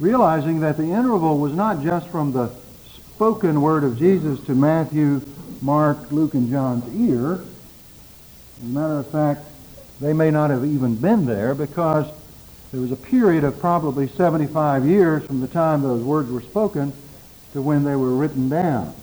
Realizing 0.00 0.60
that 0.60 0.78
the 0.78 0.84
interval 0.84 1.38
was 1.38 1.52
not 1.52 1.82
just 1.82 2.08
from 2.08 2.32
the 2.32 2.50
spoken 2.86 3.60
word 3.60 3.84
of 3.84 3.98
Jesus 3.98 4.40
to 4.46 4.54
Matthew 4.54 5.20
Mark, 5.60 6.10
Luke, 6.10 6.34
and 6.34 6.50
John's 6.50 6.84
ear. 6.94 7.32
As 7.32 8.62
a 8.62 8.66
matter 8.66 8.98
of 8.98 9.10
fact, 9.10 9.42
they 10.00 10.12
may 10.12 10.30
not 10.30 10.50
have 10.50 10.64
even 10.64 10.96
been 10.96 11.26
there 11.26 11.54
because 11.54 12.06
there 12.70 12.80
was 12.80 12.92
a 12.92 12.96
period 12.96 13.44
of 13.44 13.58
probably 13.58 14.08
75 14.08 14.86
years 14.86 15.24
from 15.24 15.40
the 15.40 15.48
time 15.48 15.82
those 15.82 16.02
words 16.02 16.30
were 16.30 16.42
spoken 16.42 16.92
to 17.52 17.62
when 17.62 17.84
they 17.84 17.96
were 17.96 18.14
written 18.14 18.48
down. 18.48 18.94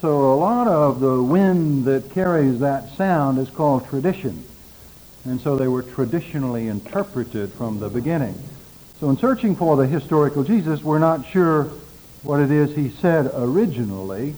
So 0.00 0.32
a 0.32 0.36
lot 0.36 0.66
of 0.66 1.00
the 1.00 1.22
wind 1.22 1.84
that 1.84 2.10
carries 2.10 2.60
that 2.60 2.90
sound 2.96 3.38
is 3.38 3.50
called 3.50 3.88
tradition. 3.88 4.44
And 5.24 5.40
so 5.40 5.56
they 5.56 5.68
were 5.68 5.82
traditionally 5.82 6.68
interpreted 6.68 7.52
from 7.52 7.80
the 7.80 7.88
beginning. 7.88 8.34
So 9.00 9.10
in 9.10 9.16
searching 9.18 9.56
for 9.56 9.76
the 9.76 9.86
historical 9.86 10.44
Jesus, 10.44 10.82
we're 10.82 10.98
not 10.98 11.26
sure 11.26 11.64
what 12.22 12.40
it 12.40 12.50
is 12.50 12.74
he 12.74 12.90
said 12.90 13.30
originally, 13.34 14.34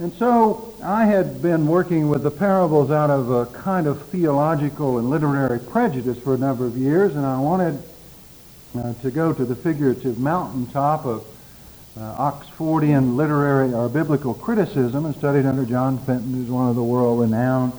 and 0.00 0.12
so 0.14 0.74
I 0.82 1.04
had 1.04 1.40
been 1.40 1.68
working 1.68 2.08
with 2.08 2.24
the 2.24 2.30
parables 2.30 2.90
out 2.90 3.10
of 3.10 3.30
a 3.30 3.46
kind 3.46 3.86
of 3.86 4.02
theological 4.06 4.98
and 4.98 5.08
literary 5.08 5.60
prejudice 5.60 6.18
for 6.18 6.34
a 6.34 6.38
number 6.38 6.66
of 6.66 6.76
years, 6.76 7.14
and 7.14 7.24
I 7.24 7.38
wanted 7.38 7.80
uh, 8.76 8.94
to 8.94 9.10
go 9.12 9.32
to 9.32 9.44
the 9.44 9.54
figurative 9.54 10.18
mountaintop 10.18 11.04
of 11.04 11.24
uh, 11.96 12.30
Oxfordian 12.32 13.14
literary 13.14 13.72
or 13.72 13.88
biblical 13.88 14.34
criticism 14.34 15.06
and 15.06 15.14
studied 15.14 15.46
under 15.46 15.64
John 15.64 15.98
Fenton, 15.98 16.34
who's 16.34 16.50
one 16.50 16.68
of 16.68 16.74
the 16.74 16.82
world-renowned 16.82 17.72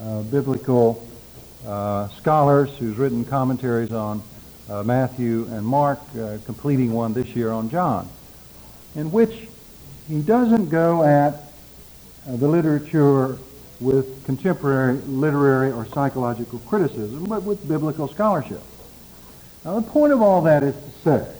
uh, 0.00 0.22
biblical 0.22 1.06
uh, 1.64 2.08
scholars 2.08 2.76
who's 2.78 2.96
written 2.96 3.24
commentaries 3.24 3.92
on 3.92 4.20
uh, 4.68 4.82
Matthew 4.82 5.46
and 5.52 5.64
Mark, 5.64 6.00
uh, 6.18 6.38
completing 6.44 6.92
one 6.92 7.12
this 7.12 7.36
year 7.36 7.52
on 7.52 7.70
John, 7.70 8.08
in 8.96 9.12
which 9.12 9.46
he 10.08 10.22
doesn't 10.22 10.68
go 10.68 11.04
at 11.04 11.51
the 12.26 12.48
literature 12.48 13.38
with 13.80 14.24
contemporary 14.24 14.98
literary 15.06 15.72
or 15.72 15.84
psychological 15.86 16.60
criticism, 16.60 17.24
but 17.24 17.42
with 17.42 17.66
biblical 17.68 18.06
scholarship. 18.08 18.62
Now, 19.64 19.78
the 19.78 19.90
point 19.90 20.12
of 20.12 20.22
all 20.22 20.42
that 20.42 20.62
is 20.62 20.74
to 20.74 20.90
say 21.02 21.34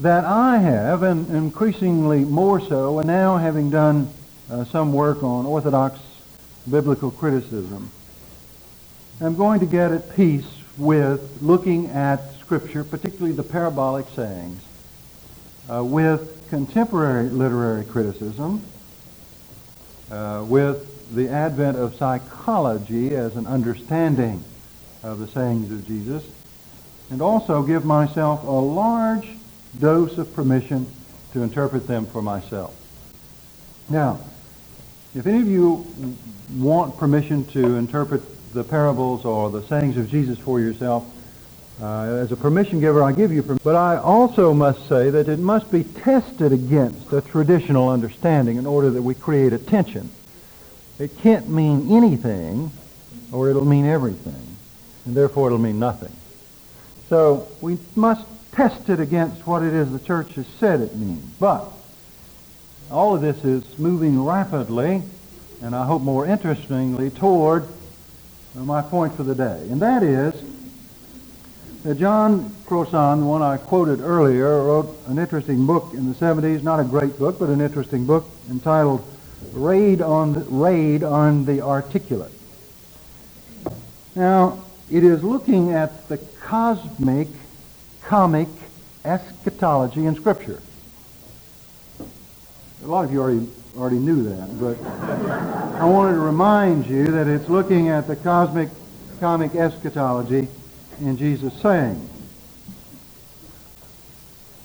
that 0.00 0.24
I 0.24 0.58
have, 0.58 1.02
and 1.02 1.28
increasingly 1.30 2.24
more 2.24 2.60
so, 2.60 2.98
and 2.98 3.06
now 3.06 3.38
having 3.38 3.70
done 3.70 4.10
uh, 4.50 4.64
some 4.66 4.92
work 4.92 5.22
on 5.22 5.46
Orthodox 5.46 5.98
biblical 6.70 7.10
criticism, 7.10 7.90
I'm 9.20 9.36
going 9.36 9.60
to 9.60 9.66
get 9.66 9.92
at 9.92 10.14
peace 10.14 10.46
with 10.76 11.38
looking 11.40 11.86
at 11.86 12.34
Scripture, 12.40 12.84
particularly 12.84 13.32
the 13.32 13.42
parabolic 13.42 14.06
sayings, 14.14 14.62
uh, 15.70 15.82
with 15.82 16.48
contemporary 16.48 17.28
literary 17.28 17.84
criticism 17.84 18.62
uh, 20.10 20.44
with 20.46 21.14
the 21.14 21.28
advent 21.28 21.76
of 21.76 21.94
psychology 21.94 23.14
as 23.14 23.36
an 23.36 23.46
understanding 23.46 24.42
of 25.02 25.18
the 25.18 25.26
sayings 25.28 25.70
of 25.70 25.86
Jesus, 25.86 26.24
and 27.10 27.22
also 27.22 27.62
give 27.62 27.84
myself 27.84 28.42
a 28.44 28.50
large 28.50 29.28
dose 29.78 30.18
of 30.18 30.32
permission 30.34 30.86
to 31.32 31.42
interpret 31.42 31.86
them 31.86 32.06
for 32.06 32.22
myself. 32.22 32.74
Now, 33.88 34.18
if 35.14 35.26
any 35.26 35.40
of 35.40 35.48
you 35.48 35.86
want 36.54 36.96
permission 36.96 37.44
to 37.46 37.76
interpret 37.76 38.22
the 38.52 38.64
parables 38.64 39.24
or 39.24 39.50
the 39.50 39.62
sayings 39.62 39.96
of 39.96 40.08
Jesus 40.08 40.38
for 40.38 40.60
yourself, 40.60 41.04
Uh, 41.80 42.20
as 42.22 42.32
a 42.32 42.36
permission 42.36 42.80
giver, 42.80 43.02
I 43.02 43.12
give 43.12 43.32
you 43.32 43.42
permission. 43.42 43.60
But 43.62 43.76
I 43.76 43.98
also 43.98 44.54
must 44.54 44.88
say 44.88 45.10
that 45.10 45.28
it 45.28 45.38
must 45.38 45.70
be 45.70 45.84
tested 45.84 46.52
against 46.52 47.12
a 47.12 47.20
traditional 47.20 47.90
understanding 47.90 48.56
in 48.56 48.64
order 48.64 48.88
that 48.90 49.02
we 49.02 49.14
create 49.14 49.52
a 49.52 49.58
tension. 49.58 50.10
It 50.98 51.18
can't 51.18 51.50
mean 51.50 51.92
anything, 51.92 52.70
or 53.30 53.50
it'll 53.50 53.66
mean 53.66 53.84
everything, 53.84 54.56
and 55.04 55.14
therefore 55.14 55.48
it'll 55.48 55.58
mean 55.58 55.78
nothing. 55.78 56.12
So 57.10 57.46
we 57.60 57.76
must 57.94 58.26
test 58.52 58.88
it 58.88 58.98
against 58.98 59.46
what 59.46 59.62
it 59.62 59.74
is 59.74 59.92
the 59.92 59.98
church 59.98 60.34
has 60.36 60.46
said 60.58 60.80
it 60.80 60.96
means. 60.96 61.22
But 61.38 61.70
all 62.90 63.14
of 63.14 63.20
this 63.20 63.44
is 63.44 63.78
moving 63.78 64.24
rapidly, 64.24 65.02
and 65.62 65.74
I 65.74 65.84
hope 65.84 66.00
more 66.00 66.24
interestingly, 66.24 67.10
toward 67.10 67.68
my 68.54 68.80
point 68.80 69.14
for 69.14 69.24
the 69.24 69.34
day. 69.34 69.68
And 69.70 69.82
that 69.82 70.02
is 70.02 70.32
that 71.86 71.98
John 71.98 72.52
Crossan, 72.66 73.20
the 73.20 73.26
one 73.26 73.42
I 73.42 73.58
quoted 73.58 74.00
earlier, 74.00 74.64
wrote 74.64 74.98
an 75.06 75.20
interesting 75.20 75.66
book 75.66 75.92
in 75.94 76.12
the 76.12 76.18
70s, 76.18 76.64
not 76.64 76.80
a 76.80 76.84
great 76.84 77.16
book, 77.16 77.38
but 77.38 77.48
an 77.48 77.60
interesting 77.60 78.04
book 78.04 78.28
entitled 78.50 79.06
Raid 79.52 80.02
on 80.02 80.32
the, 80.32 80.40
Raid 80.40 81.04
on 81.04 81.44
the 81.44 81.60
Articulate. 81.60 82.32
Now, 84.16 84.64
it 84.90 85.04
is 85.04 85.22
looking 85.22 85.74
at 85.74 86.08
the 86.08 86.18
cosmic, 86.40 87.28
comic 88.02 88.48
eschatology 89.04 90.06
in 90.06 90.16
Scripture. 90.16 90.60
A 92.82 92.86
lot 92.88 93.04
of 93.04 93.12
you 93.12 93.20
already, 93.20 93.48
already 93.78 93.98
knew 94.00 94.24
that, 94.24 94.58
but 94.58 94.76
I 95.80 95.84
wanted 95.84 96.14
to 96.14 96.20
remind 96.20 96.88
you 96.88 97.06
that 97.12 97.28
it's 97.28 97.48
looking 97.48 97.90
at 97.90 98.08
the 98.08 98.16
cosmic, 98.16 98.70
comic 99.20 99.54
eschatology 99.54 100.48
in 101.00 101.16
Jesus' 101.16 101.54
saying. 101.60 102.08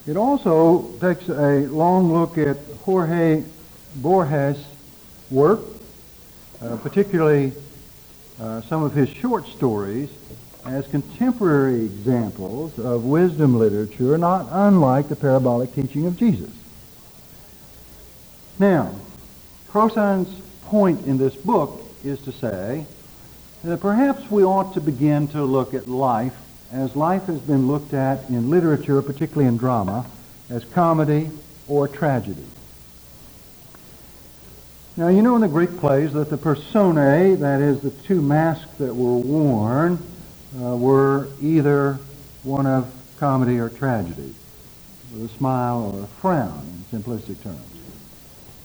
It 0.08 0.18
also 0.18 0.92
takes 1.00 1.30
a 1.30 1.68
long 1.68 2.12
look 2.12 2.38
at 2.38 2.58
Jorge 2.84 3.44
Borges' 3.96 4.66
work, 5.30 5.60
uh, 6.62 6.78
particularly 6.78 7.54
uh, 8.40 8.62
some 8.62 8.84
of 8.84 8.94
his 8.94 9.10
short 9.10 9.46
stories, 9.48 10.10
as 10.66 10.88
contemporary 10.88 11.86
examples 11.86 12.78
of 12.80 13.06
wisdom 13.06 13.58
literature, 13.58 14.18
not 14.18 14.48
unlike 14.52 15.10
the 15.10 15.16
parabolic 15.16 15.74
teaching 15.74 16.06
of 16.06 16.18
Jesus. 16.18 16.52
Now, 18.60 18.94
Crossan's 19.70 20.30
point 20.66 21.06
in 21.06 21.18
this 21.18 21.36
book 21.36 21.82
is 22.04 22.22
to 22.24 22.32
say 22.32 22.86
that 23.64 23.80
perhaps 23.80 24.30
we 24.32 24.44
ought 24.44 24.74
to 24.74 24.82
begin 24.82 25.28
to 25.30 25.44
look 25.44 25.74
at 25.74 25.88
life 25.88 26.36
as 26.72 26.96
life 26.96 27.26
has 27.26 27.40
been 27.40 27.68
looked 27.68 27.94
at 27.94 28.30
in 28.30 28.50
literature, 28.50 29.02
particularly 29.02 29.48
in 29.48 29.58
drama, 29.58 30.06
as 30.50 30.64
comedy 30.66 31.30
or 31.68 31.88
tragedy. 31.88 32.46
Now, 34.98 35.10
you 35.10 35.22
know 35.22 35.36
in 35.36 35.42
the 35.42 35.48
Greek 35.48 35.78
plays 35.78 36.14
that 36.14 36.30
the 36.30 36.38
personae, 36.38 37.36
that 37.36 37.62
is, 37.62 37.82
the 37.82 37.92
two 37.92 38.22
masks 38.22 38.72
that 38.78 38.94
were 38.94 39.18
worn, 39.18 40.00
uh, 40.62 40.76
were 40.76 41.28
either 41.42 42.00
one 42.44 42.66
of 42.66 42.94
comedy 43.18 43.58
or 43.58 43.70
tragedy, 43.70 44.34
with 45.14 45.32
a 45.32 45.38
smile 45.38 45.94
or 45.94 46.04
a 46.04 46.08
frown 46.08 46.84
in 46.92 47.00
simplistic 47.00 47.42
terms. 47.42 47.60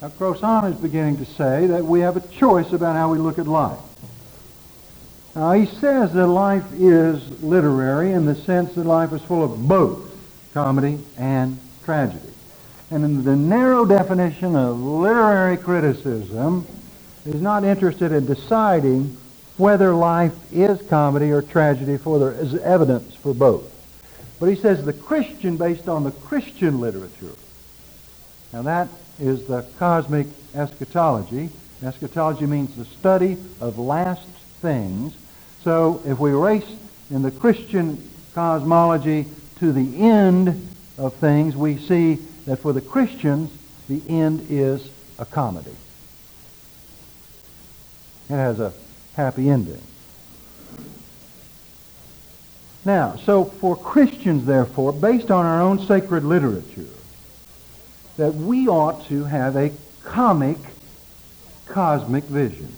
Now, 0.03 0.09
Crossan 0.09 0.73
is 0.73 0.79
beginning 0.81 1.19
to 1.19 1.25
say 1.25 1.67
that 1.67 1.85
we 1.85 2.01
have 2.01 2.17
a 2.17 2.29
choice 2.29 2.73
about 2.73 2.97
how 2.97 3.11
we 3.11 3.19
look 3.19 3.39
at 3.39 3.47
life. 3.47 3.79
Now, 5.37 5.53
he 5.53 5.67
says 5.67 6.15
that 6.15 6.27
life 6.27 6.65
is 6.73 7.43
literary 7.43 8.13
in 8.13 8.25
the 8.25 8.35
sense 8.35 8.75
that 8.75 8.87
life 8.87 9.13
is 9.13 9.21
full 9.21 9.45
of 9.45 9.69
both 9.69 10.11
comedy 10.55 10.99
and 11.19 11.61
tragedy. 11.85 12.33
And 12.91 13.05
in 13.05 13.23
the 13.23 13.37
narrow 13.37 13.85
definition 13.85 14.57
of 14.57 14.81
literary 14.81 15.59
criticism, 15.59 16.67
is 17.27 17.43
not 17.43 17.65
interested 17.65 18.13
in 18.13 18.25
deciding 18.25 19.15
whether 19.59 19.95
life 19.95 20.33
is 20.53 20.81
comedy 20.89 21.31
or 21.31 21.43
tragedy, 21.43 21.99
for 21.99 22.19
there 22.19 22.33
is 22.33 22.55
evidence 22.55 23.15
for 23.17 23.35
both. 23.35 23.71
But 24.41 24.47
he 24.47 24.57
says 24.57 24.87
the 24.87 24.95
Christian, 24.95 25.59
based 25.59 25.87
on 25.87 26.05
the 26.05 26.13
Christian 26.13 26.81
literature, 26.81 27.35
now 28.55 28.63
that 28.63 28.89
is 29.19 29.47
the 29.47 29.67
cosmic 29.79 30.29
eschatology. 30.55 31.51
Eschatology 31.83 32.47
means 32.47 32.75
the 32.75 32.87
study 32.87 33.37
of 33.61 33.79
last 33.79 34.27
things. 34.61 35.15
So 35.67 36.01
if 36.05 36.21
we 36.21 36.31
race 36.31 36.77
in 37.11 37.23
the 37.23 37.33
Christian 37.33 38.01
cosmology 38.37 39.27
to 39.59 39.73
the 39.73 40.01
end 40.01 40.69
of 40.97 41.15
things, 41.15 41.57
we 41.57 41.77
see 41.77 42.21
that 42.45 42.59
for 42.59 42.73
the 42.73 42.81
Christians, 42.81 43.51
the 43.89 44.01
end 44.09 44.47
is 44.49 44.89
a 45.19 45.25
comedy. 45.25 45.75
It 48.31 48.35
has 48.35 48.61
a 48.61 48.73
happy 49.17 49.51
ending. 49.51 49.83
Now, 52.85 53.17
so 53.17 53.45
for 53.45 53.75
Christians, 53.75 54.47
therefore, 54.47 54.93
based 54.93 55.33
on 55.33 55.47
our 55.47 55.61
own 55.61 55.85
sacred 55.85 56.23
literature, 56.23 56.87
that 58.19 58.37
we 58.37 58.69
ought 58.69 59.05
to 59.09 59.25
have 59.25 59.57
a 59.57 59.73
comic, 60.05 60.59
cosmic 61.67 62.23
vision 62.23 62.73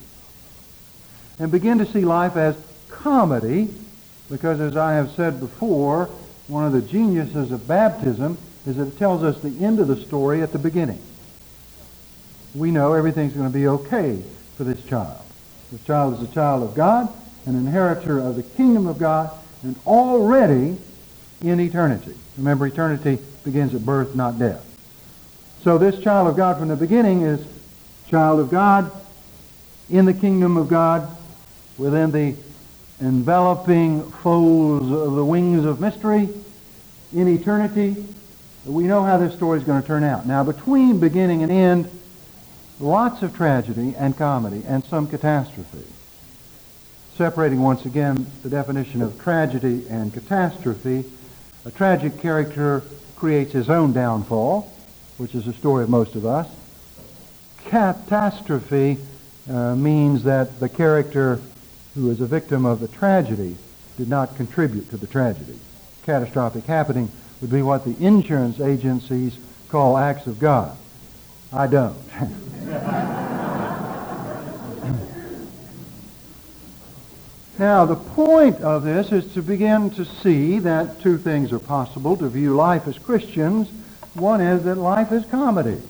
and 1.38 1.53
begin 1.53 1.79
to 1.79 1.87
see 1.87 2.01
life 2.01 2.37
as 2.37 2.57
comedy 3.02 3.72
because, 4.30 4.61
as 4.61 4.76
I 4.76 4.94
have 4.94 5.11
said 5.12 5.40
before, 5.40 6.06
one 6.48 6.64
of 6.64 6.72
the 6.72 6.82
geniuses 6.82 7.50
of 7.50 7.66
baptism 7.66 8.38
is 8.66 8.76
that 8.76 8.88
it 8.88 8.98
tells 8.98 9.22
us 9.22 9.40
the 9.40 9.64
end 9.64 9.80
of 9.80 9.88
the 9.88 9.96
story 9.96 10.42
at 10.42 10.52
the 10.52 10.58
beginning. 10.58 11.00
We 12.54 12.70
know 12.70 12.94
everything's 12.94 13.34
going 13.34 13.46
to 13.46 13.52
be 13.52 13.68
okay 13.68 14.22
for 14.56 14.64
this 14.64 14.84
child. 14.84 15.22
This 15.70 15.82
child 15.84 16.14
is 16.14 16.28
a 16.28 16.32
child 16.32 16.62
of 16.62 16.74
God, 16.74 17.08
an 17.46 17.54
inheritor 17.54 18.18
of 18.18 18.37
the 18.37 18.42
kingdom 18.42 18.87
of 18.87 18.98
God, 18.98 19.30
and 19.62 19.76
already 19.87 20.78
in 21.42 21.61
eternity. 21.61 22.14
Remember, 22.37 22.66
eternity 22.66 23.18
begins 23.44 23.74
at 23.74 23.84
birth, 23.84 24.14
not 24.14 24.38
death. 24.38 24.64
So 25.62 25.78
this 25.78 26.00
child 26.02 26.28
of 26.28 26.37
God 26.37 26.58
from 26.58 26.68
the 26.68 26.76
beginning 26.76 27.22
is 27.22 27.46
child 28.08 28.40
of 28.40 28.50
God 28.50 28.90
in 29.90 30.04
the 30.04 30.14
kingdom 30.14 30.56
of 30.56 30.68
God 30.68 31.08
within 31.76 32.11
the 32.11 32.34
enveloping 33.00 34.11
folds 34.11 34.90
of 34.90 35.14
the 35.14 35.24
wings 35.24 35.64
of 35.64 35.80
mystery 35.80 36.28
in 37.12 37.28
eternity 37.28 38.04
we 38.68 38.84
know 38.84 39.02
how 39.02 39.16
this 39.16 39.34
story 39.34 39.58
is 39.58 39.64
going 39.64 39.80
to 39.80 39.87
turn 39.87 40.04
out. 40.04 40.26
Now, 40.26 40.44
between 40.44 41.00
beginning 41.00 41.42
and 41.42 41.50
end, 41.50 41.90
lots 42.80 43.22
of 43.22 43.34
tragedy 43.34 43.94
and 43.96 44.16
comedy 44.16 44.62
and 44.66 44.84
some 44.84 45.06
catastrophe. 45.06 45.87
Separating 47.16 47.61
once 47.61 47.84
again 47.87 48.26
the 48.42 48.50
definition 48.50 49.02
of 49.02 49.20
tragedy 49.20 49.87
and 49.88 50.12
catastrophe, 50.12 51.04
a 51.64 51.70
tragic 51.70 52.18
character 52.20 52.82
creates 53.16 53.52
his 53.52 53.68
own 53.68 53.92
downfall, 53.92 54.72
which 55.16 55.34
is 55.34 55.46
the 55.46 55.52
story 55.52 55.84
of 55.84 55.90
most 55.90 56.14
of 56.14 56.24
us. 56.26 56.48
Catastrophe 57.64 58.98
uh, 59.50 59.74
means 59.74 60.24
that 60.24 60.61
the 60.61 60.68
character 60.68 61.40
who 61.98 62.11
is 62.11 62.20
a 62.20 62.26
victim 62.26 62.64
of 62.64 62.78
the 62.78 62.87
tragedy 62.87 63.56
did 63.96 64.08
not 64.08 64.37
contribute 64.37 64.88
to 64.88 64.96
the 64.96 65.06
tragedy. 65.06 65.58
Catastrophic 66.04 66.64
happening 66.64 67.11
would 67.40 67.50
be 67.50 67.61
what 67.61 67.84
the 67.84 67.96
insurance 67.98 68.61
agencies 68.61 69.37
call 69.68 69.98
acts 69.98 70.28
of 70.28 70.38
God. 70.38 70.76
I 71.52 71.66
don't. 71.66 71.98
now, 77.58 77.84
the 77.84 77.96
point 77.96 78.61
of 78.61 78.84
this 78.84 79.11
is 79.11 79.32
to 79.34 79.42
begin 79.42 79.90
to 79.92 80.04
see 80.04 80.61
that 80.61 81.00
two 81.00 81.18
things 81.18 81.52
are 81.52 81.58
possible 81.58 82.16
to 82.16 82.28
view 82.28 82.54
life 82.54 82.87
as 82.87 82.96
Christians. 82.96 83.68
One 84.14 84.40
is 84.40 84.62
that 84.64 84.76
life 84.76 85.11
is 85.11 85.24
comedy. 85.26 85.82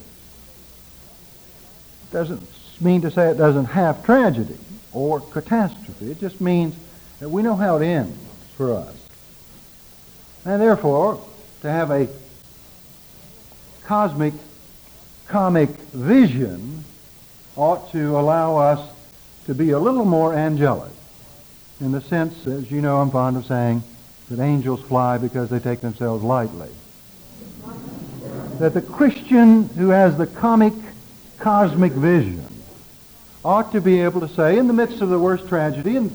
Doesn't 2.11 2.43
mean 2.81 3.03
to 3.03 3.11
say 3.11 3.31
it 3.31 3.37
doesn't 3.37 3.67
have 3.67 4.03
tragedy 4.05 4.57
or 4.93 5.21
catastrophe. 5.21 6.11
It 6.11 6.21
just 6.21 6.41
means 6.41 6.75
that 7.21 7.29
we 7.29 7.43
know 7.43 7.57
how 7.57 7.77
it 7.77 7.85
ends 7.85 8.17
for 8.57 8.75
us. 8.75 8.95
And 10.45 10.61
therefore, 10.61 11.25
to 11.63 11.71
have 11.71 11.91
a 11.91 12.09
cosmic, 13.85 14.35
comic 15.27 15.71
vision 15.93 16.85
ought 17.57 17.91
to 17.93 18.19
allow 18.19 18.57
us 18.57 18.89
to 19.47 19.55
be 19.55 19.71
a 19.71 19.79
little 19.79 20.05
more 20.05 20.35
angelic 20.35 20.93
in 21.81 21.93
the 21.93 22.01
sense, 22.01 22.47
as 22.47 22.71
you 22.71 22.81
know 22.81 23.01
I'm 23.01 23.11
fond 23.11 23.37
of 23.37 23.47
saying, 23.47 23.83
that 24.31 24.41
angels 24.41 24.81
fly 24.81 25.19
because 25.19 25.49
they 25.49 25.59
take 25.59 25.81
themselves 25.81 26.25
lightly. 26.25 26.71
That 28.59 28.75
the 28.75 28.83
Christian 28.83 29.69
who 29.71 29.91
has 29.91 30.19
the 30.19 30.27
comic, 30.27 30.73
cosmic 31.39 31.93
vision 31.93 32.47
ought 33.49 33.73
to 33.73 33.81
be 33.81 34.03
able 34.03 34.21
to 34.21 34.29
say, 34.29 34.59
in 34.59 34.67
the 34.67 34.75
midst 34.75 35.01
of 35.01 35.09
the 35.09 35.19
worst 35.19 35.49
tragedy 35.49 35.97
and 35.97 36.15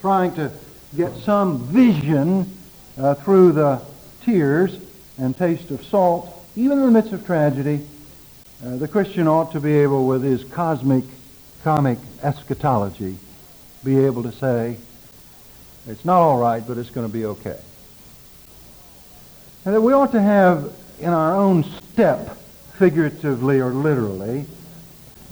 trying 0.00 0.34
to 0.34 0.50
get 0.96 1.14
some 1.16 1.58
vision 1.66 2.50
uh, 2.96 3.12
through 3.12 3.52
the 3.52 3.78
tears 4.24 4.78
and 5.18 5.36
taste 5.36 5.70
of 5.70 5.84
salt, 5.84 6.34
even 6.56 6.78
in 6.78 6.86
the 6.86 6.90
midst 6.90 7.12
of 7.12 7.26
tragedy, 7.26 7.86
uh, 8.64 8.76
the 8.76 8.88
Christian 8.88 9.28
ought 9.28 9.52
to 9.52 9.60
be 9.60 9.74
able, 9.74 10.06
with 10.06 10.22
his 10.22 10.42
cosmic, 10.44 11.04
comic 11.64 11.98
eschatology, 12.22 13.18
be 13.84 13.98
able 13.98 14.22
to 14.22 14.32
say, 14.32 14.78
it's 15.86 16.04
not 16.06 16.16
all 16.16 16.38
right, 16.38 16.66
but 16.66 16.78
it's 16.78 16.88
going 16.88 17.06
to 17.06 17.12
be 17.12 17.26
okay. 17.26 17.60
And 19.66 19.74
that 19.74 19.82
we 19.82 19.92
ought 19.92 20.12
to 20.12 20.22
have 20.22 20.72
in 20.98 21.10
our 21.10 21.36
own 21.36 21.64
step, 21.92 22.38
figuratively 22.78 23.60
or 23.60 23.68
literally, 23.68 24.46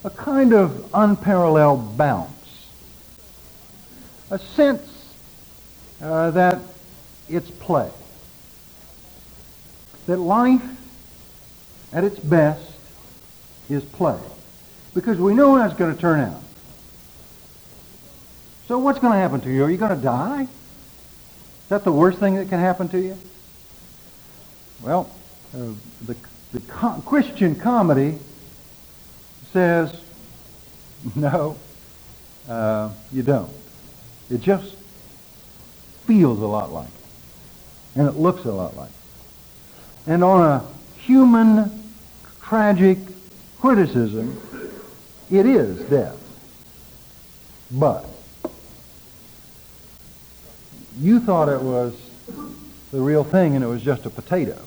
a 0.05 0.11
kind 0.11 0.53
of 0.53 0.89
unparalleled 0.95 1.97
bounce. 1.97 2.31
A 4.31 4.39
sense 4.39 5.15
uh, 6.01 6.31
that 6.31 6.61
it's 7.29 7.51
play. 7.51 7.91
That 10.07 10.19
life 10.19 10.63
at 11.93 12.05
its 12.05 12.19
best 12.19 12.71
is 13.69 13.85
play. 13.85 14.19
Because 14.95 15.19
we 15.19 15.35
know 15.35 15.57
how 15.57 15.67
it's 15.67 15.75
going 15.75 15.95
to 15.95 16.01
turn 16.01 16.21
out. 16.21 16.43
So 18.67 18.79
what's 18.79 19.01
going 19.01 19.13
to 19.13 19.19
happen 19.19 19.41
to 19.43 19.51
you? 19.51 19.65
Are 19.65 19.71
you 19.71 19.77
going 19.77 19.97
to 19.97 20.03
die? 20.03 20.43
Is 20.43 21.69
that 21.69 21.85
the 21.85 21.93
worst 21.93 22.19
thing 22.19 22.37
that 22.37 22.49
can 22.49 22.59
happen 22.59 22.89
to 22.89 23.01
you? 23.01 23.17
Well, 24.81 25.11
uh, 25.55 25.73
the, 26.07 26.17
the 26.53 26.61
co- 26.61 27.03
Christian 27.05 27.55
comedy 27.55 28.19
says, 29.53 30.01
no, 31.15 31.57
uh, 32.49 32.91
you 33.13 33.23
don't. 33.23 33.51
It 34.31 34.41
just 34.41 34.77
feels 36.07 36.41
a 36.41 36.47
lot 36.47 36.73
like 36.73 36.89
it. 36.89 37.99
And 37.99 38.09
it 38.09 38.17
looks 38.17 38.45
a 38.45 38.53
lot 38.53 38.77
like 38.77 38.91
it. 38.91 40.11
And 40.13 40.25
on 40.25 40.41
a 40.41 40.65
human, 40.99 41.71
tragic 42.43 42.99
criticism, 43.61 44.41
it 45.31 45.47
is 45.47 45.79
death. 45.89 46.17
But 47.71 48.07
you 50.99 51.21
thought 51.21 51.49
it 51.49 51.63
was 51.63 51.95
the 52.91 53.01
real 53.01 53.25
thing 53.25 53.55
and 53.55 53.65
it 53.65 53.69
was 53.69 53.83
just 53.83 54.07
a 54.07 54.11
potato. 54.11 54.61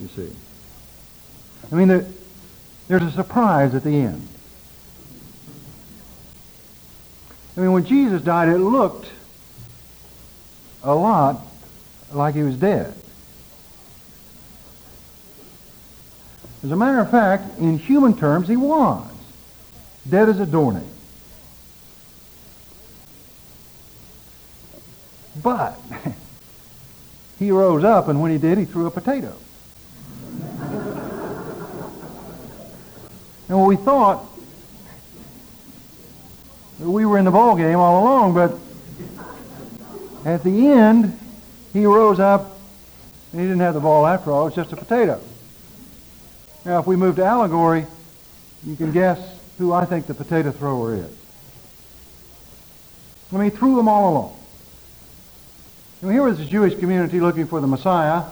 You 0.00 0.08
see. 0.08 0.30
I 1.72 1.74
mean, 1.74 1.88
there, 1.88 2.06
there's 2.88 3.02
a 3.02 3.12
surprise 3.12 3.74
at 3.74 3.84
the 3.84 3.94
end. 3.94 4.26
I 7.56 7.60
mean, 7.60 7.72
when 7.72 7.84
Jesus 7.84 8.22
died, 8.22 8.48
it 8.48 8.58
looked 8.58 9.08
a 10.82 10.94
lot 10.94 11.40
like 12.12 12.34
he 12.34 12.42
was 12.42 12.56
dead. 12.56 12.94
As 16.64 16.70
a 16.70 16.76
matter 16.76 17.00
of 17.00 17.10
fact, 17.10 17.58
in 17.58 17.78
human 17.78 18.16
terms, 18.16 18.48
he 18.48 18.56
was. 18.56 19.06
Dead 20.08 20.28
as 20.28 20.40
a 20.40 20.46
doornail. 20.46 20.82
But 25.42 25.78
he 27.38 27.50
rose 27.50 27.84
up, 27.84 28.08
and 28.08 28.20
when 28.20 28.32
he 28.32 28.38
did, 28.38 28.58
he 28.58 28.64
threw 28.64 28.86
a 28.86 28.90
potato. 28.90 29.36
And 33.48 33.66
we 33.66 33.76
thought 33.76 34.24
that 36.78 36.88
we 36.88 37.06
were 37.06 37.18
in 37.18 37.24
the 37.24 37.30
ball 37.30 37.56
game 37.56 37.78
all 37.78 38.02
along, 38.02 38.34
but 38.34 38.58
at 40.24 40.42
the 40.44 40.68
end, 40.68 41.18
he 41.72 41.86
rose 41.86 42.20
up, 42.20 42.58
and 43.32 43.40
he 43.40 43.46
didn't 43.46 43.60
have 43.60 43.74
the 43.74 43.80
ball 43.80 44.06
after 44.06 44.30
all. 44.30 44.42
It 44.42 44.44
was 44.46 44.54
just 44.54 44.72
a 44.72 44.76
potato. 44.76 45.20
Now, 46.64 46.78
if 46.80 46.86
we 46.86 46.96
move 46.96 47.16
to 47.16 47.24
allegory, 47.24 47.86
you 48.64 48.76
can 48.76 48.92
guess 48.92 49.18
who 49.58 49.72
I 49.72 49.84
think 49.84 50.06
the 50.06 50.14
potato 50.14 50.50
thrower 50.50 50.94
is. 50.94 51.10
I 53.32 53.36
mean, 53.36 53.50
he 53.50 53.56
threw 53.56 53.76
them 53.76 53.88
all 53.88 54.12
along. 54.12 54.36
And 56.00 56.12
here 56.12 56.22
was 56.22 56.38
the 56.38 56.44
Jewish 56.44 56.78
community 56.78 57.20
looking 57.20 57.46
for 57.46 57.60
the 57.60 57.66
Messiah. 57.66 58.24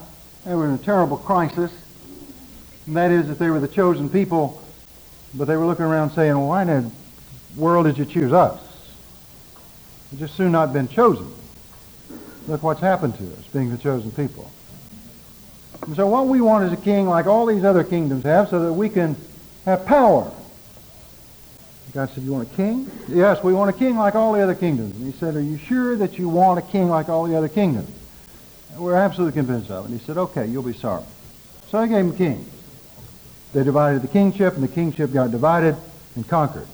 They 0.44 0.54
were 0.54 0.66
in 0.66 0.74
a 0.74 0.78
terrible 0.78 1.16
crisis. 1.16 1.72
And 2.86 2.96
that 2.96 3.10
is 3.10 3.26
that 3.28 3.38
they 3.38 3.50
were 3.50 3.58
the 3.58 3.68
chosen 3.68 4.08
people, 4.08 4.62
but 5.36 5.46
they 5.46 5.56
were 5.56 5.66
looking 5.66 5.84
around 5.84 6.10
saying, 6.10 6.38
why 6.38 6.62
in 6.62 6.68
the 6.68 6.90
world 7.60 7.86
did 7.86 7.98
you 7.98 8.04
choose 8.04 8.32
us? 8.32 8.60
We've 10.10 10.20
just 10.20 10.34
soon 10.34 10.52
not 10.52 10.72
been 10.72 10.88
chosen. 10.88 11.32
Look 12.46 12.62
what's 12.62 12.80
happened 12.80 13.16
to 13.18 13.24
us, 13.24 13.46
being 13.52 13.70
the 13.70 13.78
chosen 13.78 14.10
people. 14.12 14.50
And 15.86 15.96
so 15.96 16.06
what 16.06 16.26
we 16.26 16.40
want 16.40 16.64
is 16.64 16.72
a 16.72 16.82
king 16.82 17.06
like 17.06 17.26
all 17.26 17.46
these 17.46 17.64
other 17.64 17.84
kingdoms 17.84 18.24
have 18.24 18.48
so 18.48 18.64
that 18.64 18.72
we 18.72 18.88
can 18.88 19.16
have 19.64 19.84
power. 19.84 20.30
God 21.92 22.10
said, 22.10 22.24
you 22.24 22.32
want 22.32 22.52
a 22.52 22.54
king? 22.54 22.90
Yes, 23.08 23.42
we 23.42 23.54
want 23.54 23.74
a 23.74 23.78
king 23.78 23.96
like 23.96 24.14
all 24.14 24.32
the 24.32 24.42
other 24.42 24.54
kingdoms. 24.54 24.94
And 24.96 25.12
he 25.12 25.18
said, 25.18 25.34
are 25.34 25.40
you 25.40 25.56
sure 25.56 25.96
that 25.96 26.18
you 26.18 26.28
want 26.28 26.58
a 26.58 26.62
king 26.62 26.88
like 26.88 27.08
all 27.08 27.24
the 27.24 27.36
other 27.36 27.48
kingdoms? 27.48 27.90
We're 28.76 28.96
absolutely 28.96 29.32
convinced 29.32 29.70
of 29.70 29.84
it. 29.84 29.90
And 29.90 29.98
he 29.98 30.04
said, 30.04 30.18
okay, 30.18 30.46
you'll 30.46 30.62
be 30.62 30.74
sorry. 30.74 31.04
So 31.68 31.82
he 31.82 31.88
gave 31.88 32.04
him 32.04 32.16
kings. 32.16 32.52
They 33.52 33.64
divided 33.64 34.02
the 34.02 34.08
kingship, 34.08 34.54
and 34.54 34.62
the 34.62 34.68
kingship 34.68 35.12
got 35.12 35.30
divided 35.30 35.76
and 36.14 36.28
conquered. 36.28 36.66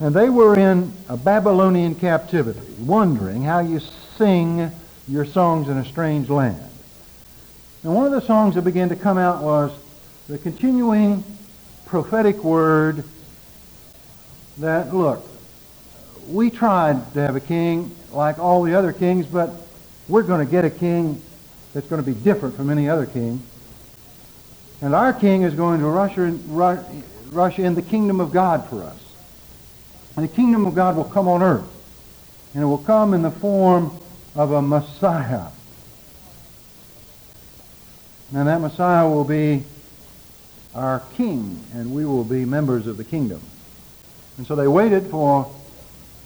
And 0.00 0.14
they 0.14 0.28
were 0.28 0.58
in 0.58 0.92
a 1.08 1.16
Babylonian 1.16 1.94
captivity, 1.94 2.60
wondering 2.80 3.42
how 3.42 3.60
you 3.60 3.80
sing 4.18 4.70
your 5.08 5.24
songs 5.24 5.68
in 5.68 5.76
a 5.76 5.84
strange 5.84 6.28
land. 6.28 6.62
And 7.82 7.94
one 7.94 8.06
of 8.06 8.12
the 8.12 8.20
songs 8.20 8.54
that 8.54 8.62
began 8.62 8.88
to 8.90 8.96
come 8.96 9.18
out 9.18 9.42
was 9.42 9.72
the 10.28 10.38
continuing 10.38 11.24
prophetic 11.86 12.42
word 12.42 13.04
that, 14.58 14.94
look, 14.94 15.26
we 16.28 16.50
tried 16.50 17.12
to 17.14 17.20
have 17.20 17.36
a 17.36 17.40
king 17.40 17.94
like 18.12 18.38
all 18.38 18.62
the 18.62 18.74
other 18.74 18.92
kings, 18.92 19.26
but 19.26 19.52
we're 20.08 20.22
going 20.22 20.44
to 20.44 20.50
get 20.50 20.64
a 20.64 20.70
king 20.70 21.20
that's 21.72 21.86
going 21.88 22.02
to 22.02 22.06
be 22.08 22.18
different 22.18 22.54
from 22.56 22.70
any 22.70 22.88
other 22.88 23.06
king. 23.06 23.42
And 24.82 24.94
our 24.94 25.12
king 25.12 25.42
is 25.42 25.54
going 25.54 25.80
to 25.80 25.86
rush 25.86 26.18
in, 26.18 26.42
rush 27.30 27.58
in 27.58 27.74
the 27.74 27.82
kingdom 27.82 28.20
of 28.20 28.32
God 28.32 28.68
for 28.68 28.82
us. 28.82 28.98
And 30.16 30.28
the 30.28 30.34
kingdom 30.34 30.66
of 30.66 30.74
God 30.74 30.96
will 30.96 31.04
come 31.04 31.28
on 31.28 31.42
earth. 31.42 31.68
And 32.52 32.62
it 32.62 32.66
will 32.66 32.78
come 32.78 33.14
in 33.14 33.22
the 33.22 33.30
form 33.30 33.96
of 34.34 34.50
a 34.50 34.60
Messiah. 34.60 35.46
And 38.34 38.48
that 38.48 38.60
Messiah 38.60 39.08
will 39.08 39.24
be 39.24 39.64
our 40.74 41.02
king, 41.16 41.62
and 41.74 41.94
we 41.94 42.04
will 42.04 42.24
be 42.24 42.44
members 42.44 42.86
of 42.86 42.96
the 42.96 43.04
kingdom. 43.04 43.40
And 44.38 44.46
so 44.46 44.56
they 44.56 44.66
waited 44.66 45.06
for 45.06 45.52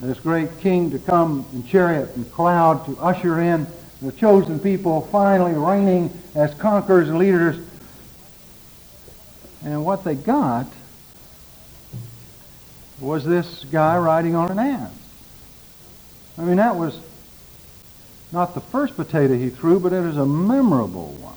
this 0.01 0.19
great 0.21 0.61
king 0.61 0.91
to 0.93 0.99
come 0.99 1.45
in 1.53 1.67
chariot 1.67 2.15
and 2.17 2.31
cloud 2.33 2.87
to 2.87 2.97
usher 3.01 3.41
in 3.41 3.67
the 4.01 4.13
chosen 4.13 4.61
people 4.61 5.03
finally 5.13 5.55
reigning 5.55 6.11
as 6.35 6.55
conquerors 6.55 7.09
and 7.09 7.19
leaders. 7.19 7.57
And 9.65 9.85
what 9.85 10.05
they 10.05 10.15
got 10.15 10.67
was 13.01 13.25
this 13.25 13.65
guy 13.71 13.99
riding 13.99 14.35
on 14.35 14.51
an 14.51 14.59
ass. 14.59 14.93
I 16.39 16.43
mean, 16.43 16.57
that 16.57 16.77
was 16.77 16.99
not 18.33 18.55
the 18.55 18.61
first 18.61 18.97
potato 18.97 19.35
he 19.35 19.49
threw, 19.49 19.81
but 19.81 19.93
it 19.93 20.05
is 20.05 20.17
a 20.17 20.27
memorable 20.27 21.17
one. 21.21 21.35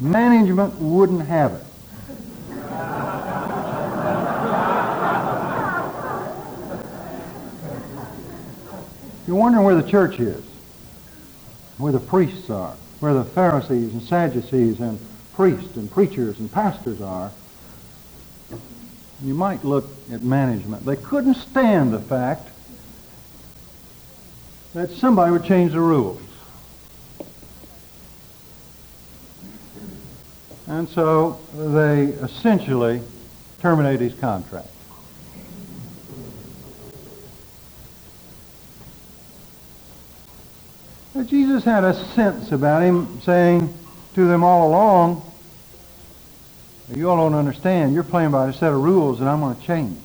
Management 0.00 0.78
wouldn't 0.80 1.26
have 1.26 1.52
it. 1.52 1.64
You're 9.26 9.36
wondering 9.36 9.64
where 9.64 9.74
the 9.74 9.88
church 9.88 10.20
is, 10.20 10.44
where 11.78 11.92
the 11.92 12.00
priests 12.00 12.50
are, 12.50 12.74
where 13.00 13.14
the 13.14 13.24
Pharisees 13.24 13.92
and 13.92 14.02
Sadducees 14.02 14.80
and 14.80 14.98
priests 15.34 15.76
and 15.76 15.90
preachers 15.90 16.38
and 16.38 16.50
pastors 16.50 17.00
are. 17.00 17.32
You 19.22 19.34
might 19.34 19.64
look 19.64 19.88
at 20.12 20.22
management. 20.22 20.84
They 20.84 20.96
couldn't 20.96 21.34
stand 21.34 21.92
the 21.92 22.00
fact 22.00 22.48
that 24.74 24.90
somebody 24.90 25.32
would 25.32 25.44
change 25.44 25.72
the 25.72 25.80
rules. 25.80 26.20
And 30.66 30.88
so 30.88 31.40
they 31.54 32.04
essentially 32.04 33.02
terminate 33.60 34.00
his 34.00 34.14
contract. 34.14 34.73
But 41.14 41.28
Jesus 41.28 41.62
had 41.62 41.84
a 41.84 41.94
sense 41.94 42.50
about 42.50 42.82
him 42.82 43.20
saying 43.20 43.72
to 44.14 44.26
them 44.26 44.42
all 44.42 44.68
along, 44.68 45.22
You 46.92 47.08
all 47.08 47.16
don't 47.16 47.38
understand. 47.38 47.94
You're 47.94 48.02
playing 48.02 48.32
by 48.32 48.48
a 48.48 48.52
set 48.52 48.72
of 48.72 48.82
rules 48.82 49.20
that 49.20 49.28
I'm 49.28 49.40
going 49.40 49.54
to 49.54 49.62
change. 49.62 49.96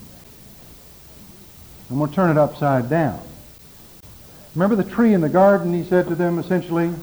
I'm 1.90 1.98
going 1.98 2.10
to 2.10 2.16
turn 2.16 2.30
it 2.30 2.38
upside 2.38 2.90
down. 2.90 3.20
Remember 4.54 4.76
the 4.76 4.88
tree 4.88 5.14
in 5.14 5.22
the 5.22 5.30
garden? 5.30 5.74
He 5.74 5.84
said 5.84 6.08
to 6.10 6.16
them 6.16 6.38
essentially, 6.38 6.94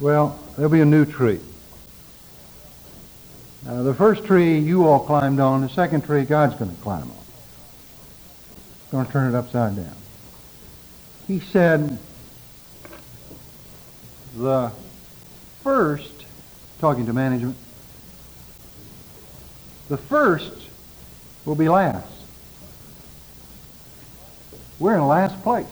well, 0.00 0.38
there'll 0.56 0.70
be 0.70 0.80
a 0.80 0.84
new 0.84 1.04
tree. 1.04 1.38
Uh, 3.68 3.82
the 3.82 3.94
first 3.94 4.24
tree 4.24 4.58
you 4.58 4.86
all 4.86 5.00
climbed 5.00 5.38
on, 5.38 5.60
the 5.60 5.68
second 5.68 6.04
tree 6.04 6.24
God's 6.24 6.54
going 6.56 6.74
to 6.74 6.82
climb 6.82 7.02
on. 7.02 7.10
He's 7.10 8.90
going 8.90 9.06
to 9.06 9.12
turn 9.12 9.32
it 9.32 9.36
upside 9.36 9.76
down. 9.76 9.94
He 11.26 11.40
said, 11.40 11.98
the 14.36 14.70
first, 15.62 16.24
talking 16.78 17.06
to 17.06 17.12
management, 17.12 17.56
the 19.88 19.96
first 19.96 20.68
will 21.44 21.54
be 21.54 21.68
last. 21.68 22.06
We're 24.78 24.96
in 24.96 25.06
last 25.06 25.42
place, 25.42 25.66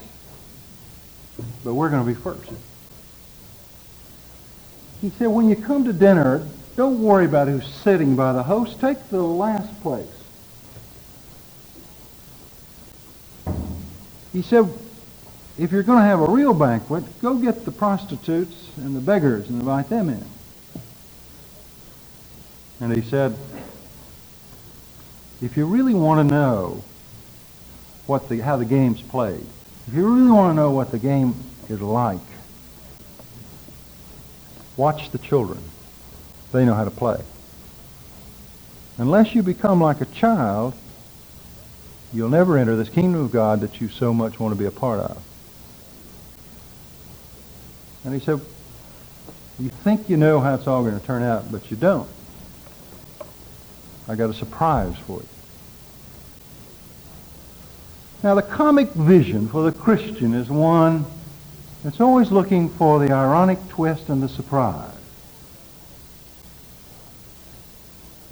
but 1.63 1.75
we're 1.75 1.91
going 1.91 2.05
to 2.05 2.09
be 2.09 2.15
first. 2.15 2.51
He 5.01 5.11
said, 5.11 5.27
when 5.27 5.51
you 5.51 5.57
come 5.57 5.85
to 5.85 5.93
dinner, 5.93 6.47
don't 6.77 7.03
worry 7.03 7.27
about 7.27 7.49
who's 7.49 7.67
sitting 7.67 8.17
by 8.17 8.33
the 8.33 8.43
host. 8.43 8.81
Take 8.81 9.11
the 9.11 9.23
last 9.23 9.83
place. 9.83 10.07
He 14.33 14.41
said, 14.43 14.69
if 15.57 15.71
you're 15.71 15.83
going 15.83 15.99
to 15.99 16.05
have 16.05 16.21
a 16.21 16.31
real 16.31 16.53
banquet, 16.53 17.05
go 17.23 17.37
get 17.37 17.65
the 17.65 17.71
prostitutes 17.71 18.71
and 18.77 18.97
the 18.97 19.01
beggars 19.01 19.49
and 19.49 19.61
invite 19.61 19.89
them 19.89 20.09
in. 20.09 20.25
And 22.81 22.95
he 22.95 23.03
said, 23.09 23.37
if 25.41 25.57
you 25.57 25.67
really 25.67 25.95
want 25.95 26.27
to 26.29 26.35
know 26.35 26.83
what 28.07 28.29
the, 28.29 28.41
how 28.41 28.57
the 28.57 28.65
game's 28.65 29.01
played, 29.01 29.47
if 29.87 29.95
you 29.95 30.13
really 30.13 30.31
want 30.31 30.51
to 30.51 30.57
know 30.57 30.71
what 30.71 30.91
the 30.91 30.99
game 30.99 31.35
is 31.69 31.81
like, 31.81 32.19
watch 34.77 35.11
the 35.11 35.19
children. 35.19 35.63
They 36.53 36.65
know 36.65 36.75
how 36.75 36.85
to 36.85 36.91
play. 36.91 37.23
Unless 38.99 39.35
you 39.35 39.43
become 39.43 39.81
like 39.81 40.01
a 40.01 40.07
child, 40.07 40.75
you'll 42.13 42.29
never 42.29 42.57
enter 42.59 42.77
this 42.77 42.89
kingdom 42.89 43.21
of 43.23 43.31
God 43.31 43.61
that 43.61 43.81
you 43.81 43.89
so 43.89 44.13
much 44.13 44.41
want 44.41 44.53
to 44.53 44.59
be 44.59 44.67
a 44.67 44.71
part 44.71 45.01
of. 45.01 45.23
And 48.05 48.15
he 48.15 48.21
said, 48.21 48.41
you 49.59 49.69
think 49.69 50.11
you 50.11 50.17
know 50.17 50.41
how 50.41 50.55
it's 50.55 50.67
all 50.67 50.83
going 50.83 50.99
to 50.99 51.07
turn 51.07 51.23
out, 51.23 51.51
but 51.51 51.71
you 51.71 51.77
don't. 51.77 52.09
I 54.09 54.15
got 54.17 54.29
a 54.29 54.35
surprise 54.35 54.97
for 55.07 55.21
you. 55.21 55.29
Now, 58.23 58.35
the 58.35 58.43
comic 58.43 58.91
vision 58.91 59.49
for 59.49 59.71
the 59.71 59.77
Christian 59.77 60.35
is 60.35 60.49
one 60.49 61.05
that's 61.83 62.01
always 62.01 62.31
looking 62.31 62.69
for 62.71 62.99
the 62.99 63.13
ironic 63.13 63.59
twist 63.69 64.09
and 64.09 64.23
the 64.23 64.29
surprise. 64.29 64.91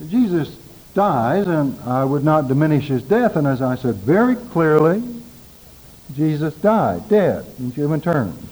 Jesus 0.09 0.57
dies, 0.95 1.47
and 1.47 1.79
I 1.83 2.05
would 2.05 2.25
not 2.25 2.49
diminish 2.49 2.89
his 2.89 3.03
death, 3.03 3.37
and 3.37 3.47
as 3.47 3.63
I 3.63 3.77
said 3.77 3.97
very 3.97 4.37
clearly, 4.37 5.03
Jesus 6.15 6.55
died, 6.55 7.09
dead, 7.09 7.47
in 7.59 7.71
human 7.71 8.01
terms, 8.01 8.52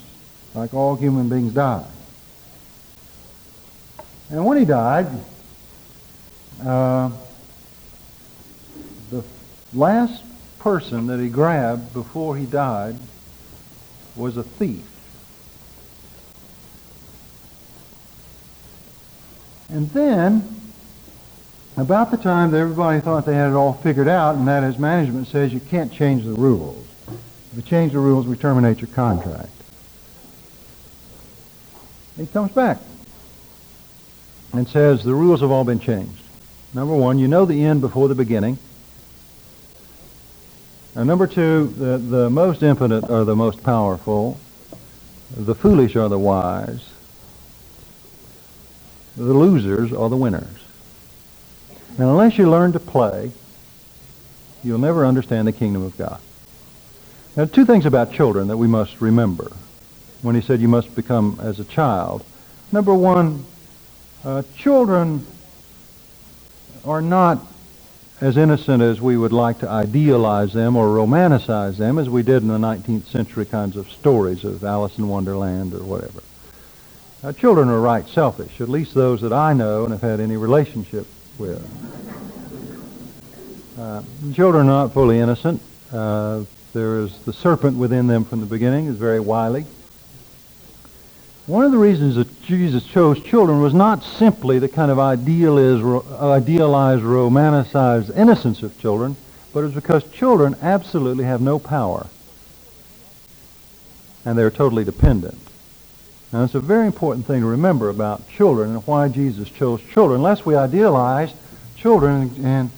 like 0.54 0.74
all 0.74 0.96
human 0.96 1.28
beings 1.28 1.52
die. 1.52 1.86
And 4.30 4.44
when 4.44 4.58
he 4.58 4.64
died, 4.64 5.06
uh, 6.64 7.10
the 9.10 9.24
last 9.74 10.22
person 10.58 11.06
that 11.08 11.18
he 11.18 11.28
grabbed 11.28 11.92
before 11.92 12.36
he 12.36 12.46
died 12.46 12.96
was 14.14 14.36
a 14.36 14.42
thief. 14.42 14.86
And 19.68 19.88
then, 19.90 20.60
about 21.76 22.10
the 22.10 22.16
time 22.16 22.50
that 22.50 22.58
everybody 22.58 23.00
thought 23.00 23.24
they 23.24 23.34
had 23.34 23.50
it 23.50 23.54
all 23.54 23.72
figured 23.72 24.08
out, 24.08 24.34
and 24.34 24.46
that 24.48 24.64
is 24.64 24.78
management 24.78 25.28
says 25.28 25.52
you 25.52 25.60
can't 25.60 25.92
change 25.92 26.24
the 26.24 26.32
rules. 26.32 26.86
If 27.06 27.56
you 27.56 27.62
change 27.62 27.92
the 27.92 28.00
rules, 28.00 28.26
we 28.26 28.36
terminate 28.36 28.80
your 28.80 28.90
contract. 28.90 29.50
He 32.20 32.26
comes 32.26 32.52
back 32.52 32.76
and 34.52 34.68
says 34.68 35.02
the 35.02 35.14
rules 35.14 35.40
have 35.40 35.50
all 35.50 35.64
been 35.64 35.80
changed. 35.80 36.22
Number 36.74 36.94
one, 36.94 37.18
you 37.18 37.26
know 37.26 37.46
the 37.46 37.64
end 37.64 37.80
before 37.80 38.08
the 38.08 38.14
beginning. 38.14 38.58
And 40.94 41.06
number 41.06 41.26
two, 41.26 41.68
the, 41.78 41.96
the 41.96 42.28
most 42.28 42.62
impotent 42.62 43.08
are 43.08 43.24
the 43.24 43.34
most 43.34 43.62
powerful. 43.62 44.38
The 45.34 45.54
foolish 45.54 45.96
are 45.96 46.10
the 46.10 46.18
wise. 46.18 46.86
The 49.16 49.32
losers 49.32 49.90
are 49.90 50.10
the 50.10 50.16
winners. 50.16 50.64
And 51.96 52.00
unless 52.00 52.36
you 52.36 52.50
learn 52.50 52.72
to 52.72 52.80
play, 52.80 53.32
you'll 54.62 54.78
never 54.78 55.06
understand 55.06 55.48
the 55.48 55.52
kingdom 55.52 55.82
of 55.82 55.96
God. 55.96 56.20
Now, 57.34 57.46
two 57.46 57.64
things 57.64 57.86
about 57.86 58.12
children 58.12 58.48
that 58.48 58.58
we 58.58 58.66
must 58.66 59.00
remember 59.00 59.52
when 60.22 60.34
he 60.34 60.40
said 60.40 60.60
you 60.60 60.68
must 60.68 60.94
become 60.94 61.38
as 61.42 61.60
a 61.60 61.64
child. 61.64 62.24
Number 62.72 62.94
one, 62.94 63.44
uh, 64.24 64.42
children 64.56 65.26
are 66.84 67.00
not 67.00 67.46
as 68.20 68.36
innocent 68.36 68.82
as 68.82 69.00
we 69.00 69.16
would 69.16 69.32
like 69.32 69.58
to 69.60 69.68
idealize 69.68 70.52
them 70.52 70.76
or 70.76 70.88
romanticize 70.88 71.78
them 71.78 71.98
as 71.98 72.08
we 72.08 72.22
did 72.22 72.42
in 72.42 72.48
the 72.48 72.58
19th 72.58 73.06
century 73.06 73.46
kinds 73.46 73.76
of 73.76 73.90
stories 73.90 74.44
of 74.44 74.62
Alice 74.62 74.98
in 74.98 75.08
Wonderland 75.08 75.72
or 75.72 75.82
whatever. 75.82 76.22
Now, 77.22 77.32
children 77.32 77.68
are 77.68 77.80
right 77.80 78.06
selfish, 78.06 78.60
at 78.60 78.68
least 78.68 78.94
those 78.94 79.22
that 79.22 79.32
I 79.32 79.52
know 79.52 79.84
and 79.84 79.92
have 79.92 80.02
had 80.02 80.20
any 80.20 80.36
relationship 80.36 81.06
with. 81.38 81.62
Uh, 83.78 84.02
children 84.34 84.68
are 84.68 84.86
not 84.86 84.92
fully 84.92 85.18
innocent. 85.18 85.62
Uh, 85.92 86.44
there 86.74 86.98
is 86.98 87.18
the 87.20 87.32
serpent 87.32 87.78
within 87.78 88.06
them 88.06 88.24
from 88.24 88.40
the 88.40 88.46
beginning 88.46 88.86
is 88.86 88.96
very 88.96 89.20
wily. 89.20 89.64
One 91.46 91.64
of 91.64 91.72
the 91.72 91.78
reasons 91.78 92.16
that 92.16 92.42
Jesus 92.42 92.84
chose 92.84 93.20
children 93.22 93.60
was 93.60 93.74
not 93.74 94.04
simply 94.04 94.58
the 94.58 94.68
kind 94.68 94.90
of 94.90 94.98
idealized, 94.98 95.82
romanticized 95.82 98.16
innocence 98.16 98.62
of 98.62 98.78
children, 98.78 99.16
but 99.52 99.60
it 99.60 99.64
was 99.64 99.74
because 99.74 100.10
children 100.12 100.54
absolutely 100.62 101.24
have 101.24 101.40
no 101.40 101.58
power. 101.58 102.06
And 104.24 104.38
they're 104.38 104.50
totally 104.50 104.84
dependent. 104.84 105.38
Now, 106.32 106.44
it's 106.44 106.54
a 106.54 106.60
very 106.60 106.86
important 106.86 107.26
thing 107.26 107.40
to 107.40 107.46
remember 107.46 107.88
about 107.88 108.28
children 108.28 108.70
and 108.70 108.86
why 108.86 109.08
Jesus 109.08 109.48
chose 109.48 109.80
children. 109.82 110.20
Unless 110.20 110.46
we 110.46 110.54
idealize 110.54 111.32
children 111.76 112.30
and, 112.44 112.70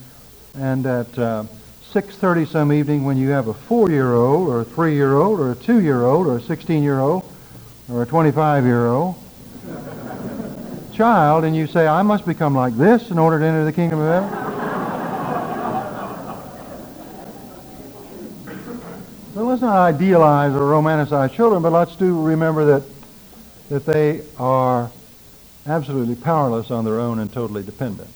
and 0.55 0.85
at 0.85 1.19
uh, 1.19 1.43
6.30 1.91 2.47
some 2.47 2.73
evening 2.73 3.03
when 3.03 3.17
you 3.17 3.29
have 3.29 3.47
a 3.47 3.53
four-year-old 3.53 4.49
or 4.49 4.61
a 4.61 4.65
three-year-old 4.65 5.39
or 5.39 5.51
a 5.51 5.55
two-year-old 5.55 6.25
or 6.25 6.37
a 6.37 6.41
16-year-old 6.41 7.29
or 7.89 8.03
a 8.03 8.05
25-year-old 8.05 9.15
child 10.93 11.43
and 11.43 11.55
you 11.55 11.67
say, 11.67 11.87
I 11.87 12.01
must 12.03 12.25
become 12.25 12.55
like 12.55 12.77
this 12.77 13.09
in 13.09 13.17
order 13.17 13.39
to 13.39 13.45
enter 13.45 13.65
the 13.65 13.73
kingdom 13.73 13.99
of 13.99 14.23
heaven? 14.23 14.39
so 19.33 19.43
let's 19.43 19.61
not 19.61 19.75
idealize 19.75 20.53
or 20.53 20.59
romanticize 20.59 21.33
children, 21.33 21.61
but 21.61 21.71
let's 21.71 21.95
do 21.95 22.21
remember 22.21 22.65
that, 22.65 22.83
that 23.69 23.85
they 23.85 24.21
are 24.37 24.91
absolutely 25.65 26.15
powerless 26.15 26.69
on 26.71 26.85
their 26.85 26.99
own 26.99 27.19
and 27.19 27.33
totally 27.33 27.63
dependent. 27.63 28.09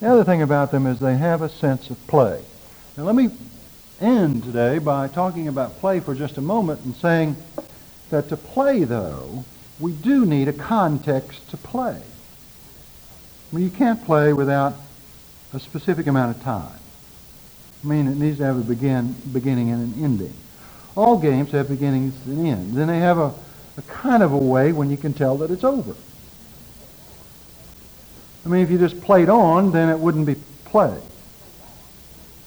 The 0.00 0.08
other 0.08 0.24
thing 0.24 0.42
about 0.42 0.72
them 0.72 0.86
is 0.86 0.98
they 0.98 1.16
have 1.16 1.42
a 1.42 1.48
sense 1.48 1.90
of 1.90 2.06
play. 2.06 2.42
Now 2.96 3.04
let 3.04 3.14
me 3.14 3.30
end 4.00 4.42
today 4.42 4.78
by 4.78 5.08
talking 5.08 5.46
about 5.46 5.78
play 5.78 6.00
for 6.00 6.14
just 6.14 6.38
a 6.38 6.40
moment 6.40 6.80
and 6.84 6.94
saying 6.96 7.36
that 8.10 8.28
to 8.28 8.36
play, 8.36 8.84
though, 8.84 9.44
we 9.78 9.92
do 9.92 10.26
need 10.26 10.48
a 10.48 10.52
context 10.52 11.48
to 11.50 11.56
play. 11.56 12.00
I 13.52 13.56
mean, 13.56 13.64
you 13.64 13.70
can't 13.70 14.04
play 14.04 14.32
without 14.32 14.74
a 15.52 15.58
specific 15.58 16.06
amount 16.06 16.36
of 16.36 16.42
time. 16.42 16.78
I 17.82 17.86
mean, 17.86 18.06
it 18.06 18.16
needs 18.16 18.38
to 18.38 18.44
have 18.44 18.58
a 18.58 18.60
begin, 18.60 19.16
beginning 19.32 19.70
and 19.70 19.94
an 19.94 20.04
ending. 20.04 20.34
All 20.96 21.18
games 21.18 21.50
have 21.52 21.68
beginnings 21.68 22.14
and 22.26 22.46
ends. 22.46 22.74
Then 22.74 22.88
they 22.88 22.98
have 22.98 23.18
a, 23.18 23.32
a 23.78 23.82
kind 23.88 24.22
of 24.22 24.32
a 24.32 24.38
way 24.38 24.72
when 24.72 24.90
you 24.90 24.96
can 24.96 25.14
tell 25.14 25.38
that 25.38 25.50
it's 25.50 25.64
over. 25.64 25.94
I 28.44 28.48
mean, 28.48 28.62
if 28.62 28.70
you 28.70 28.78
just 28.78 29.00
played 29.00 29.28
on, 29.28 29.72
then 29.72 29.88
it 29.88 29.98
wouldn't 29.98 30.26
be 30.26 30.36
play. 30.64 31.00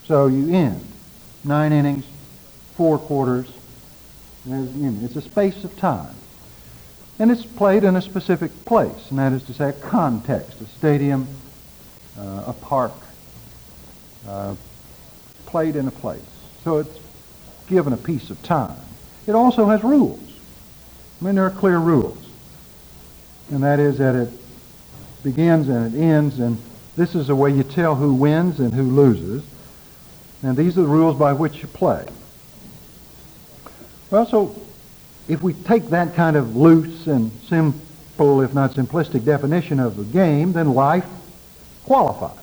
So 0.06 0.28
you 0.28 0.54
end. 0.54 0.86
Nine 1.44 1.72
innings, 1.72 2.06
four 2.76 2.98
quarters, 2.98 3.52
it's 4.46 5.16
a 5.16 5.22
space 5.22 5.64
of 5.64 5.78
time. 5.78 6.16
And 7.20 7.32
it's 7.32 7.46
played 7.46 7.84
in 7.84 7.96
a 7.96 8.02
specific 8.02 8.66
place, 8.66 9.10
and 9.10 9.20
that 9.20 9.34
is 9.34 9.44
to 9.44 9.54
say 9.54 9.70
a 9.70 9.74
context, 9.74 10.60
a 10.62 10.66
stadium, 10.66 11.28
uh, 12.18 12.46
a 12.48 12.54
park, 12.54 12.94
uh, 14.28 14.56
played 15.46 15.76
in 15.76 15.88
a 15.88 15.92
place. 15.92 16.22
So 16.64 16.80
it's 16.80 17.00
given 17.68 17.94
a 17.94 17.98
piece 17.98 18.30
of 18.30 18.42
time. 18.42 18.78
It 19.28 19.36
also 19.36 19.68
has 19.68 19.84
rules. 19.84 20.20
I 21.22 21.26
mean, 21.26 21.36
there 21.36 21.46
are 21.46 21.52
clear 21.52 21.78
rules. 21.78 22.18
And 23.52 23.64
that 23.64 23.80
is 23.80 24.00
that 24.00 24.16
it 24.16 24.30
begins 25.24 25.70
and 25.70 25.94
it 25.94 25.98
ends, 26.00 26.40
and 26.40 26.58
this 26.96 27.16
is 27.16 27.28
the 27.28 27.36
way 27.36 27.52
you 27.52 27.64
tell 27.64 27.96
who 27.96 28.14
wins 28.14 28.60
and 28.60 28.74
who 28.74 28.84
loses. 28.84 29.44
And 30.42 30.58
these 30.58 30.78
are 30.78 30.82
the 30.82 30.88
rules 30.88 31.18
by 31.18 31.34
which 31.34 31.62
you 31.62 31.68
play. 31.68 32.06
Well, 34.14 34.28
so 34.28 34.56
if 35.28 35.42
we 35.42 35.54
take 35.54 35.90
that 35.90 36.14
kind 36.14 36.36
of 36.36 36.56
loose 36.56 37.08
and 37.08 37.32
simple, 37.50 38.42
if 38.42 38.54
not 38.54 38.74
simplistic 38.74 39.26
definition 39.26 39.80
of 39.80 39.98
the 39.98 40.04
game, 40.04 40.54
then 40.54 40.76
life 40.76 41.08
qualifies. 41.84 42.38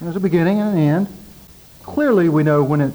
There's 0.00 0.16
a 0.16 0.20
beginning 0.20 0.58
and 0.58 0.76
an 0.76 0.82
end. 0.82 1.06
Clearly 1.84 2.28
we 2.28 2.42
know 2.42 2.64
when 2.64 2.80
it, 2.80 2.94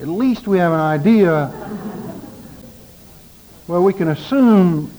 at 0.00 0.06
least 0.06 0.46
we 0.46 0.58
have 0.58 0.72
an 0.72 0.78
idea, 0.78 1.52
well, 3.66 3.82
we 3.82 3.92
can 3.92 4.06
assume 4.06 4.92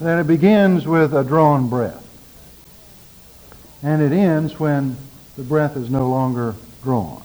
that 0.00 0.20
it 0.20 0.26
begins 0.26 0.86
with 0.86 1.14
a 1.14 1.24
drawn 1.24 1.70
breath. 1.70 2.06
And 3.82 4.02
it 4.02 4.12
ends 4.12 4.60
when 4.60 4.98
the 5.38 5.42
breath 5.42 5.78
is 5.78 5.88
no 5.88 6.06
longer 6.10 6.54
drawn. 6.82 7.22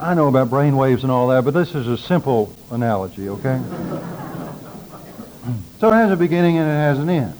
I 0.00 0.14
know 0.14 0.28
about 0.28 0.48
brain 0.48 0.76
waves 0.76 1.02
and 1.02 1.10
all 1.10 1.28
that, 1.28 1.44
but 1.44 1.54
this 1.54 1.74
is 1.74 1.88
a 1.88 1.98
simple 1.98 2.54
analogy, 2.70 3.28
okay? 3.30 3.60
so 5.80 5.88
it 5.88 5.94
has 5.94 6.12
a 6.12 6.16
beginning 6.16 6.56
and 6.56 6.68
it 6.68 6.72
has 6.72 6.98
an 7.00 7.10
end. 7.10 7.34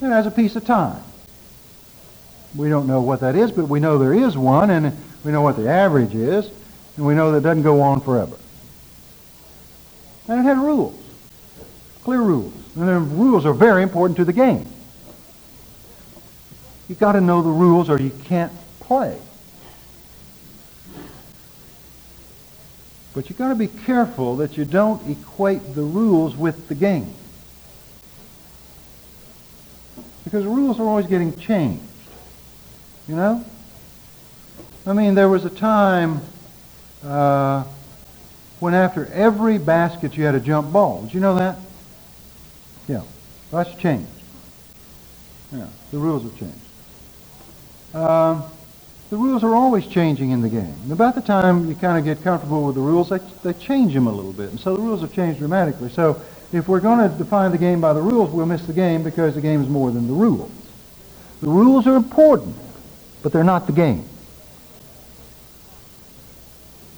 It 0.00 0.06
has 0.06 0.26
a 0.26 0.30
piece 0.30 0.56
of 0.56 0.64
time. 0.64 1.02
We 2.56 2.70
don't 2.70 2.86
know 2.86 3.02
what 3.02 3.20
that 3.20 3.36
is, 3.36 3.52
but 3.52 3.66
we 3.66 3.80
know 3.80 3.98
there 3.98 4.14
is 4.14 4.36
one, 4.36 4.70
and 4.70 4.96
we 5.24 5.30
know 5.30 5.42
what 5.42 5.56
the 5.56 5.68
average 5.68 6.14
is, 6.14 6.50
and 6.96 7.04
we 7.04 7.14
know 7.14 7.32
that 7.32 7.38
it 7.38 7.42
doesn't 7.42 7.62
go 7.62 7.82
on 7.82 8.00
forever. 8.00 8.36
And 10.26 10.40
it 10.40 10.42
had 10.42 10.56
rules, 10.56 10.98
clear 12.02 12.22
rules. 12.22 12.54
And 12.76 12.88
the 12.88 12.98
rules 12.98 13.44
are 13.44 13.52
very 13.52 13.82
important 13.82 14.16
to 14.16 14.24
the 14.24 14.32
game. 14.32 14.66
You've 16.88 16.98
got 16.98 17.12
to 17.12 17.20
know 17.20 17.42
the 17.42 17.50
rules 17.50 17.90
or 17.90 18.00
you 18.00 18.10
can't 18.24 18.52
play. 18.80 19.18
But 23.14 23.28
you've 23.28 23.38
got 23.38 23.48
to 23.48 23.54
be 23.54 23.66
careful 23.66 24.36
that 24.36 24.56
you 24.56 24.64
don't 24.64 25.10
equate 25.10 25.74
the 25.74 25.82
rules 25.82 26.36
with 26.36 26.68
the 26.68 26.74
game. 26.74 27.12
Because 30.24 30.44
rules 30.44 30.78
are 30.78 30.84
always 30.84 31.06
getting 31.06 31.36
changed. 31.36 31.82
You 33.08 33.16
know? 33.16 33.44
I 34.86 34.92
mean, 34.92 35.14
there 35.14 35.28
was 35.28 35.44
a 35.44 35.50
time 35.50 36.20
uh, 37.04 37.64
when 38.60 38.74
after 38.74 39.06
every 39.06 39.58
basket 39.58 40.16
you 40.16 40.24
had 40.24 40.34
a 40.34 40.40
jump 40.40 40.72
ball. 40.72 41.02
Did 41.02 41.14
you 41.14 41.20
know 41.20 41.34
that? 41.34 41.58
Yeah. 42.86 43.02
That's 43.50 43.74
changed. 43.74 44.06
Yeah. 45.52 45.66
The 45.90 45.98
rules 45.98 46.22
have 46.22 46.38
changed. 46.38 46.56
Um, 47.94 48.44
the 49.10 49.16
rules 49.16 49.42
are 49.42 49.54
always 49.54 49.86
changing 49.86 50.30
in 50.30 50.40
the 50.40 50.48
game. 50.48 50.74
And 50.84 50.92
about 50.92 51.16
the 51.16 51.20
time 51.20 51.68
you 51.68 51.74
kind 51.74 51.98
of 51.98 52.04
get 52.04 52.22
comfortable 52.22 52.64
with 52.64 52.76
the 52.76 52.80
rules, 52.80 53.08
they, 53.08 53.18
they 53.42 53.52
change 53.58 53.92
them 53.92 54.06
a 54.06 54.12
little 54.12 54.32
bit. 54.32 54.50
And 54.50 54.60
so 54.60 54.76
the 54.76 54.80
rules 54.80 55.00
have 55.00 55.12
changed 55.12 55.40
dramatically. 55.40 55.90
So 55.90 56.22
if 56.52 56.68
we're 56.68 56.80
going 56.80 57.10
to 57.10 57.16
define 57.16 57.50
the 57.50 57.58
game 57.58 57.80
by 57.80 57.92
the 57.92 58.00
rules, 58.00 58.30
we'll 58.30 58.46
miss 58.46 58.64
the 58.66 58.72
game 58.72 59.02
because 59.02 59.34
the 59.34 59.40
game 59.40 59.62
is 59.62 59.68
more 59.68 59.90
than 59.90 60.06
the 60.06 60.12
rules. 60.12 60.50
The 61.40 61.48
rules 61.48 61.88
are 61.88 61.96
important, 61.96 62.54
but 63.22 63.32
they're 63.32 63.42
not 63.42 63.66
the 63.66 63.72
game. 63.72 64.04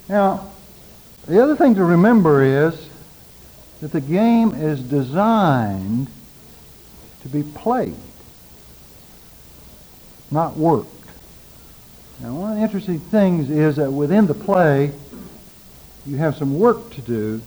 Now, 0.07 0.51
the 1.27 1.41
other 1.41 1.55
thing 1.55 1.75
to 1.75 1.83
remember 1.83 2.43
is 2.43 2.89
that 3.81 3.91
the 3.91 4.01
game 4.01 4.53
is 4.53 4.81
designed 4.81 6.07
to 7.21 7.29
be 7.29 7.41
played, 7.41 7.95
not 10.29 10.57
worked. 10.57 11.02
Now, 12.23 12.33
one 12.35 12.51
of 12.51 12.57
the 12.57 12.63
interesting 12.63 12.99
things 12.99 13.49
is 13.49 13.75
that 13.75 13.91
within 13.91 14.27
the 14.27 14.33
play, 14.33 14.93
you 16.05 16.15
have 16.15 16.37
some 16.37 16.57
work 16.57 16.91
to 16.91 17.01
do, 17.01 17.41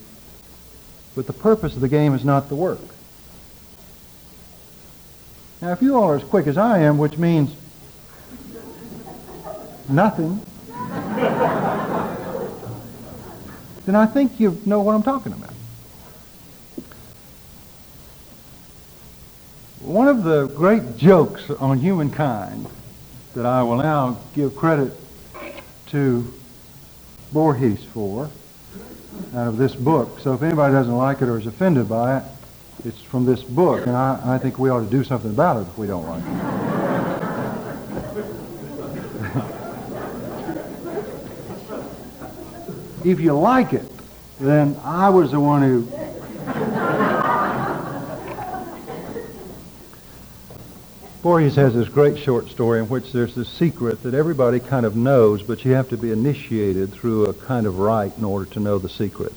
but 1.15 1.27
the 1.27 1.33
purpose 1.33 1.75
of 1.75 1.81
the 1.81 1.89
game 1.89 2.12
is 2.12 2.27
not 2.27 2.51
the 2.51 2.57
work. 2.57 2.83
Now, 5.62 5.73
if 5.73 5.81
you 5.81 5.97
all 5.97 6.11
are 6.11 6.17
as 6.17 6.25
quick 6.25 6.47
as 6.47 6.59
I 6.59 6.81
am, 6.81 6.99
which 6.99 7.17
means 7.17 7.57
nothing, 9.89 10.43
then 13.87 13.95
I 13.95 14.05
think 14.05 14.39
you 14.39 14.61
know 14.67 14.83
what 14.83 14.95
I'm 14.95 15.03
talking 15.03 15.33
about. 15.33 15.55
One 19.81 20.09
of 20.09 20.23
the 20.23 20.49
great 20.49 20.99
jokes 20.99 21.49
on 21.49 21.79
humankind 21.79 22.67
that 23.37 23.44
I 23.44 23.62
will 23.62 23.77
now 23.77 24.18
give 24.35 24.57
credit 24.57 24.94
to 25.88 26.33
Borges 27.35 27.85
for 27.85 28.31
out 29.35 29.49
of 29.49 29.59
this 29.59 29.75
book. 29.75 30.20
So 30.20 30.33
if 30.33 30.42
anybody 30.42 30.72
doesn't 30.72 30.96
like 30.96 31.20
it 31.20 31.29
or 31.29 31.38
is 31.38 31.46
offended 31.46 31.87
by 31.87 32.16
it, 32.16 32.25
it's 32.87 32.99
from 33.03 33.27
this 33.27 33.42
book, 33.42 33.87
and 33.87 33.94
I, 33.94 34.37
I 34.37 34.38
think 34.38 34.59
we 34.59 34.70
ought 34.70 34.81
to 34.81 34.90
do 34.90 35.05
something 35.05 35.31
about 35.31 35.59
it 35.59 35.68
if 35.68 35.77
we 35.77 35.87
don't 35.87 36.07
like 36.07 36.22
it. 36.25 36.31
if 43.11 43.20
you 43.20 43.35
like 43.35 43.75
it, 43.75 43.85
then 44.40 44.81
I 44.83 45.11
was 45.11 45.33
the 45.33 45.40
one 45.40 45.61
who 45.61 45.87
Borges 51.27 51.57
has 51.57 51.75
this 51.75 51.89
great 51.89 52.17
short 52.17 52.49
story 52.51 52.79
in 52.79 52.89
which 52.89 53.11
there's 53.11 53.35
this 53.35 53.49
secret 53.49 54.01
that 54.05 54.15
everybody 54.15 54.61
kind 54.61 54.87
of 54.87 54.95
knows, 54.95 55.43
but 55.43 55.65
you 55.65 55.73
have 55.73 55.89
to 55.89 55.97
be 55.97 56.12
initiated 56.12 56.93
through 56.93 57.25
a 57.25 57.35
kind 57.35 57.67
of 57.67 57.81
rite 57.81 58.17
in 58.17 58.23
order 58.23 58.49
to 58.53 58.61
know 58.61 58.79
the 58.79 58.89
secret. 58.89 59.33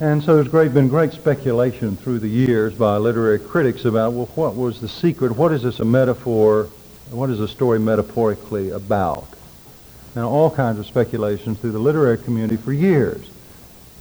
And 0.00 0.20
so 0.20 0.34
there's 0.34 0.48
great, 0.48 0.74
been 0.74 0.88
great 0.88 1.12
speculation 1.12 1.96
through 1.96 2.18
the 2.18 2.28
years 2.28 2.74
by 2.74 2.96
literary 2.96 3.38
critics 3.38 3.84
about, 3.84 4.14
well, 4.14 4.26
what 4.34 4.56
was 4.56 4.80
the 4.80 4.88
secret? 4.88 5.36
What 5.36 5.52
is 5.52 5.62
this 5.62 5.78
a 5.78 5.84
metaphor? 5.84 6.64
What 7.12 7.30
is 7.30 7.38
the 7.38 7.46
story 7.46 7.78
metaphorically 7.78 8.70
about? 8.70 9.28
And 10.16 10.24
all 10.24 10.50
kinds 10.50 10.80
of 10.80 10.86
speculation 10.86 11.54
through 11.54 11.70
the 11.70 11.78
literary 11.78 12.18
community 12.18 12.56
for 12.56 12.72
years. 12.72 13.30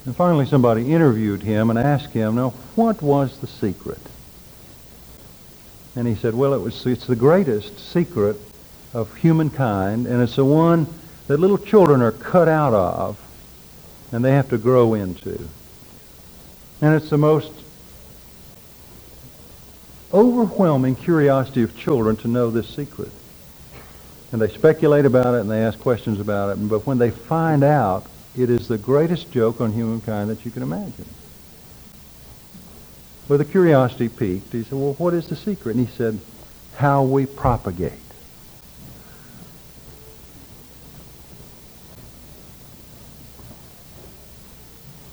And 0.07 0.15
finally 0.15 0.47
somebody 0.47 0.91
interviewed 0.91 1.43
him 1.43 1.69
and 1.69 1.77
asked 1.77 2.13
him, 2.13 2.33
now, 2.33 2.49
what 2.73 3.03
was 3.03 3.37
the 3.37 3.45
secret? 3.45 3.99
And 5.97 6.07
he 6.07 6.13
said, 6.13 6.35
well, 6.35 6.53
it 6.53 6.61
was, 6.61 6.85
it's 6.85 7.07
the 7.07 7.15
greatest 7.15 7.79
secret 7.91 8.37
of 8.93 9.15
humankind, 9.15 10.05
and 10.05 10.21
it's 10.21 10.35
the 10.35 10.45
one 10.45 10.85
that 11.25 11.39
little 11.39 11.57
children 11.57 12.03
are 12.03 12.11
cut 12.11 12.47
out 12.47 12.75
of 12.75 13.19
and 14.11 14.23
they 14.23 14.33
have 14.33 14.47
to 14.49 14.59
grow 14.59 14.93
into. 14.93 15.49
And 16.81 16.93
it's 16.93 17.09
the 17.09 17.17
most 17.17 17.51
overwhelming 20.13 20.95
curiosity 20.95 21.63
of 21.63 21.75
children 21.75 22.15
to 22.17 22.27
know 22.27 22.51
this 22.51 22.69
secret. 22.69 23.11
And 24.31 24.39
they 24.39 24.49
speculate 24.49 25.05
about 25.05 25.33
it 25.33 25.41
and 25.41 25.49
they 25.49 25.63
ask 25.63 25.79
questions 25.79 26.19
about 26.19 26.55
it, 26.55 26.69
but 26.69 26.85
when 26.85 26.99
they 26.99 27.09
find 27.09 27.63
out, 27.63 28.05
it 28.37 28.51
is 28.51 28.67
the 28.67 28.77
greatest 28.77 29.31
joke 29.31 29.61
on 29.61 29.71
humankind 29.71 30.29
that 30.29 30.45
you 30.45 30.51
can 30.51 30.61
imagine. 30.61 31.07
With 33.27 33.39
the 33.39 33.45
curiosity 33.45 34.07
piqued, 34.07 34.53
he 34.53 34.63
said, 34.63 34.77
well, 34.77 34.93
what 34.93 35.13
is 35.13 35.27
the 35.27 35.35
secret? 35.35 35.75
And 35.75 35.87
he 35.87 35.93
said, 35.93 36.19
how 36.77 37.03
we 37.03 37.25
propagate. 37.25 37.93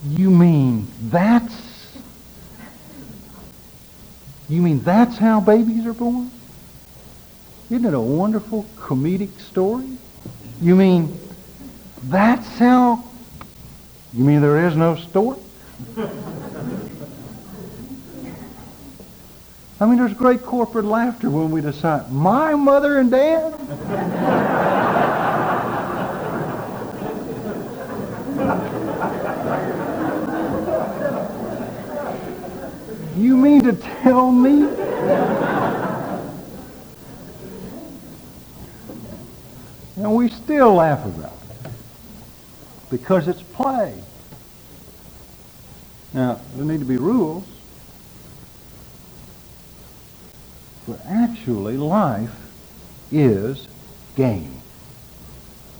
You 0.07 0.31
mean 0.31 0.87
that's 1.01 1.63
you 4.51 4.61
mean 4.61 4.81
that's 4.81 5.17
how 5.17 5.41
babies 5.41 5.87
are 5.87 5.95
born? 5.95 6.31
Isn't 7.71 7.87
it 7.87 7.95
a 7.95 8.01
wonderful 8.01 8.67
comedic 8.77 9.41
story? 9.41 9.97
You 10.61 10.77
mean 10.77 11.19
that's 12.03 12.47
how 12.59 13.03
you 14.13 14.25
mean 14.25 14.43
there 14.43 14.67
is 14.67 14.77
no 14.77 14.97
story? 14.97 15.39
I 19.85 19.87
mean, 19.87 19.99
there's 19.99 20.15
great 20.15 20.43
corporate 20.43 20.87
laughter 20.87 21.29
when 21.29 21.51
we 21.51 21.61
decide, 21.61 22.11
my 22.11 22.55
mother 22.55 22.97
and 22.97 23.11
dad? 23.11 23.53
you 33.15 33.37
mean 33.37 33.63
to 33.65 33.75
tell 33.75 34.33
me? 34.33 34.63
and 39.97 40.15
we 40.15 40.31
still 40.31 40.73
laugh 40.73 41.05
about 41.05 41.31
it 41.43 41.71
because 42.91 43.29
it's 43.29 43.43
play. 43.43 44.03
Now, 46.15 46.41
there 46.57 46.65
need 46.65 46.81
to 46.81 46.87
be 46.87 46.97
rules. 46.97 47.54
But 50.87 51.01
actually, 51.07 51.77
life 51.77 52.35
is 53.11 53.67
game. 54.17 54.61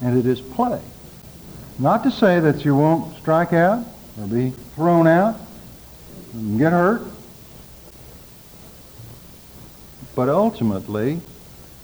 And 0.01 0.17
it 0.17 0.25
is 0.25 0.41
play. 0.41 0.81
Not 1.77 2.03
to 2.03 2.11
say 2.11 2.39
that 2.39 2.65
you 2.65 2.75
won't 2.75 3.15
strike 3.17 3.53
out 3.53 3.85
or 4.19 4.27
be 4.27 4.51
thrown 4.75 5.07
out 5.07 5.35
and 6.33 6.57
get 6.57 6.71
hurt. 6.71 7.01
But 10.15 10.29
ultimately, 10.29 11.19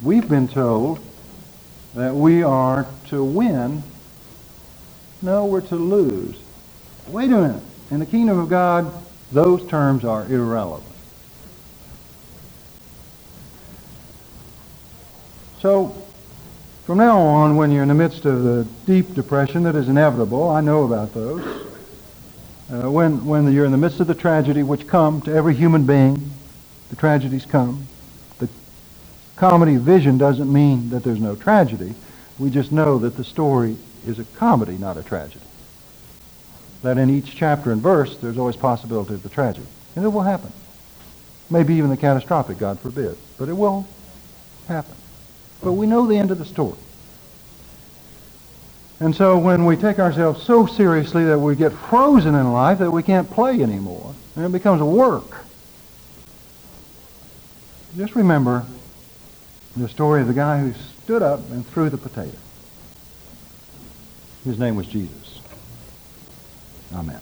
we've 0.01 0.27
been 0.27 0.47
told 0.47 0.99
that 1.95 2.15
we 2.15 2.41
are 2.41 2.87
to 3.09 3.23
win. 3.23 3.83
No, 5.21 5.45
we're 5.45 5.61
to 5.61 5.75
lose. 5.75 6.37
Wait 7.07 7.25
a 7.31 7.35
minute. 7.35 7.63
In 7.91 7.99
the 7.99 8.05
kingdom 8.05 8.39
of 8.39 8.49
God, 8.49 8.91
those 9.31 9.67
terms 9.67 10.05
are 10.05 10.25
irrelevant. 10.25 10.90
So, 15.61 15.95
from 16.85 16.97
now 16.97 17.19
on, 17.19 17.55
when 17.55 17.71
you're 17.71 17.83
in 17.83 17.89
the 17.89 17.93
midst 17.93 18.25
of 18.25 18.41
the 18.41 18.65
deep 18.87 19.13
depression 19.13 19.61
that 19.63 19.75
is 19.75 19.89
inevitable, 19.89 20.49
I 20.49 20.59
know 20.59 20.85
about 20.85 21.13
those. 21.13 21.45
Uh, 22.71 22.89
when, 22.89 23.23
when 23.27 23.51
you're 23.53 23.65
in 23.65 23.71
the 23.71 23.77
midst 23.77 23.99
of 23.99 24.07
the 24.07 24.15
tragedy 24.15 24.63
which 24.63 24.87
come 24.87 25.21
to 25.21 25.31
every 25.31 25.53
human 25.53 25.85
being, 25.85 26.31
the 26.89 26.95
tragedies 26.95 27.45
come. 27.45 27.85
The 28.39 28.49
comedy 29.35 29.77
vision 29.77 30.17
doesn't 30.17 30.51
mean 30.51 30.89
that 30.89 31.03
there's 31.03 31.19
no 31.19 31.35
tragedy. 31.35 31.93
We 32.39 32.49
just 32.49 32.71
know 32.71 32.97
that 32.97 33.15
the 33.15 33.23
story 33.23 33.77
is 34.07 34.17
a 34.17 34.23
comedy, 34.23 34.79
not 34.79 34.97
a 34.97 35.03
tragedy. 35.03 35.45
That 36.81 36.97
in 36.97 37.11
each 37.11 37.35
chapter 37.35 37.71
and 37.71 37.83
verse, 37.83 38.17
there's 38.17 38.39
always 38.39 38.55
possibility 38.55 39.13
of 39.13 39.21
the 39.21 39.29
tragedy. 39.29 39.67
And 39.95 40.03
it 40.03 40.09
will 40.09 40.21
happen. 40.21 40.51
Maybe 41.51 41.75
even 41.75 41.91
the 41.91 41.97
catastrophic, 41.97 42.57
God 42.57 42.79
forbid. 42.79 43.15
But 43.37 43.47
it 43.47 43.53
will 43.53 43.85
happen. 44.67 44.95
But 45.63 45.73
we 45.73 45.85
know 45.85 46.07
the 46.07 46.17
end 46.17 46.31
of 46.31 46.37
the 46.37 46.45
story. 46.45 46.77
And 48.99 49.15
so 49.15 49.37
when 49.37 49.65
we 49.65 49.77
take 49.77 49.97
ourselves 49.97 50.43
so 50.43 50.67
seriously 50.67 51.25
that 51.25 51.39
we 51.39 51.55
get 51.55 51.71
frozen 51.71 52.35
in 52.35 52.51
life 52.51 52.79
that 52.79 52.91
we 52.91 53.01
can't 53.01 53.29
play 53.29 53.61
anymore, 53.61 54.13
and 54.35 54.45
it 54.45 54.51
becomes 54.51 54.79
a 54.79 54.85
work, 54.85 55.43
just 57.97 58.15
remember 58.15 58.65
the 59.75 59.89
story 59.89 60.21
of 60.21 60.27
the 60.27 60.33
guy 60.33 60.59
who 60.59 60.73
stood 61.03 61.21
up 61.21 61.39
and 61.51 61.65
threw 61.65 61.89
the 61.89 61.97
potato. 61.97 62.37
His 64.45 64.59
name 64.59 64.75
was 64.75 64.87
Jesus. 64.87 65.41
Amen. 66.93 67.19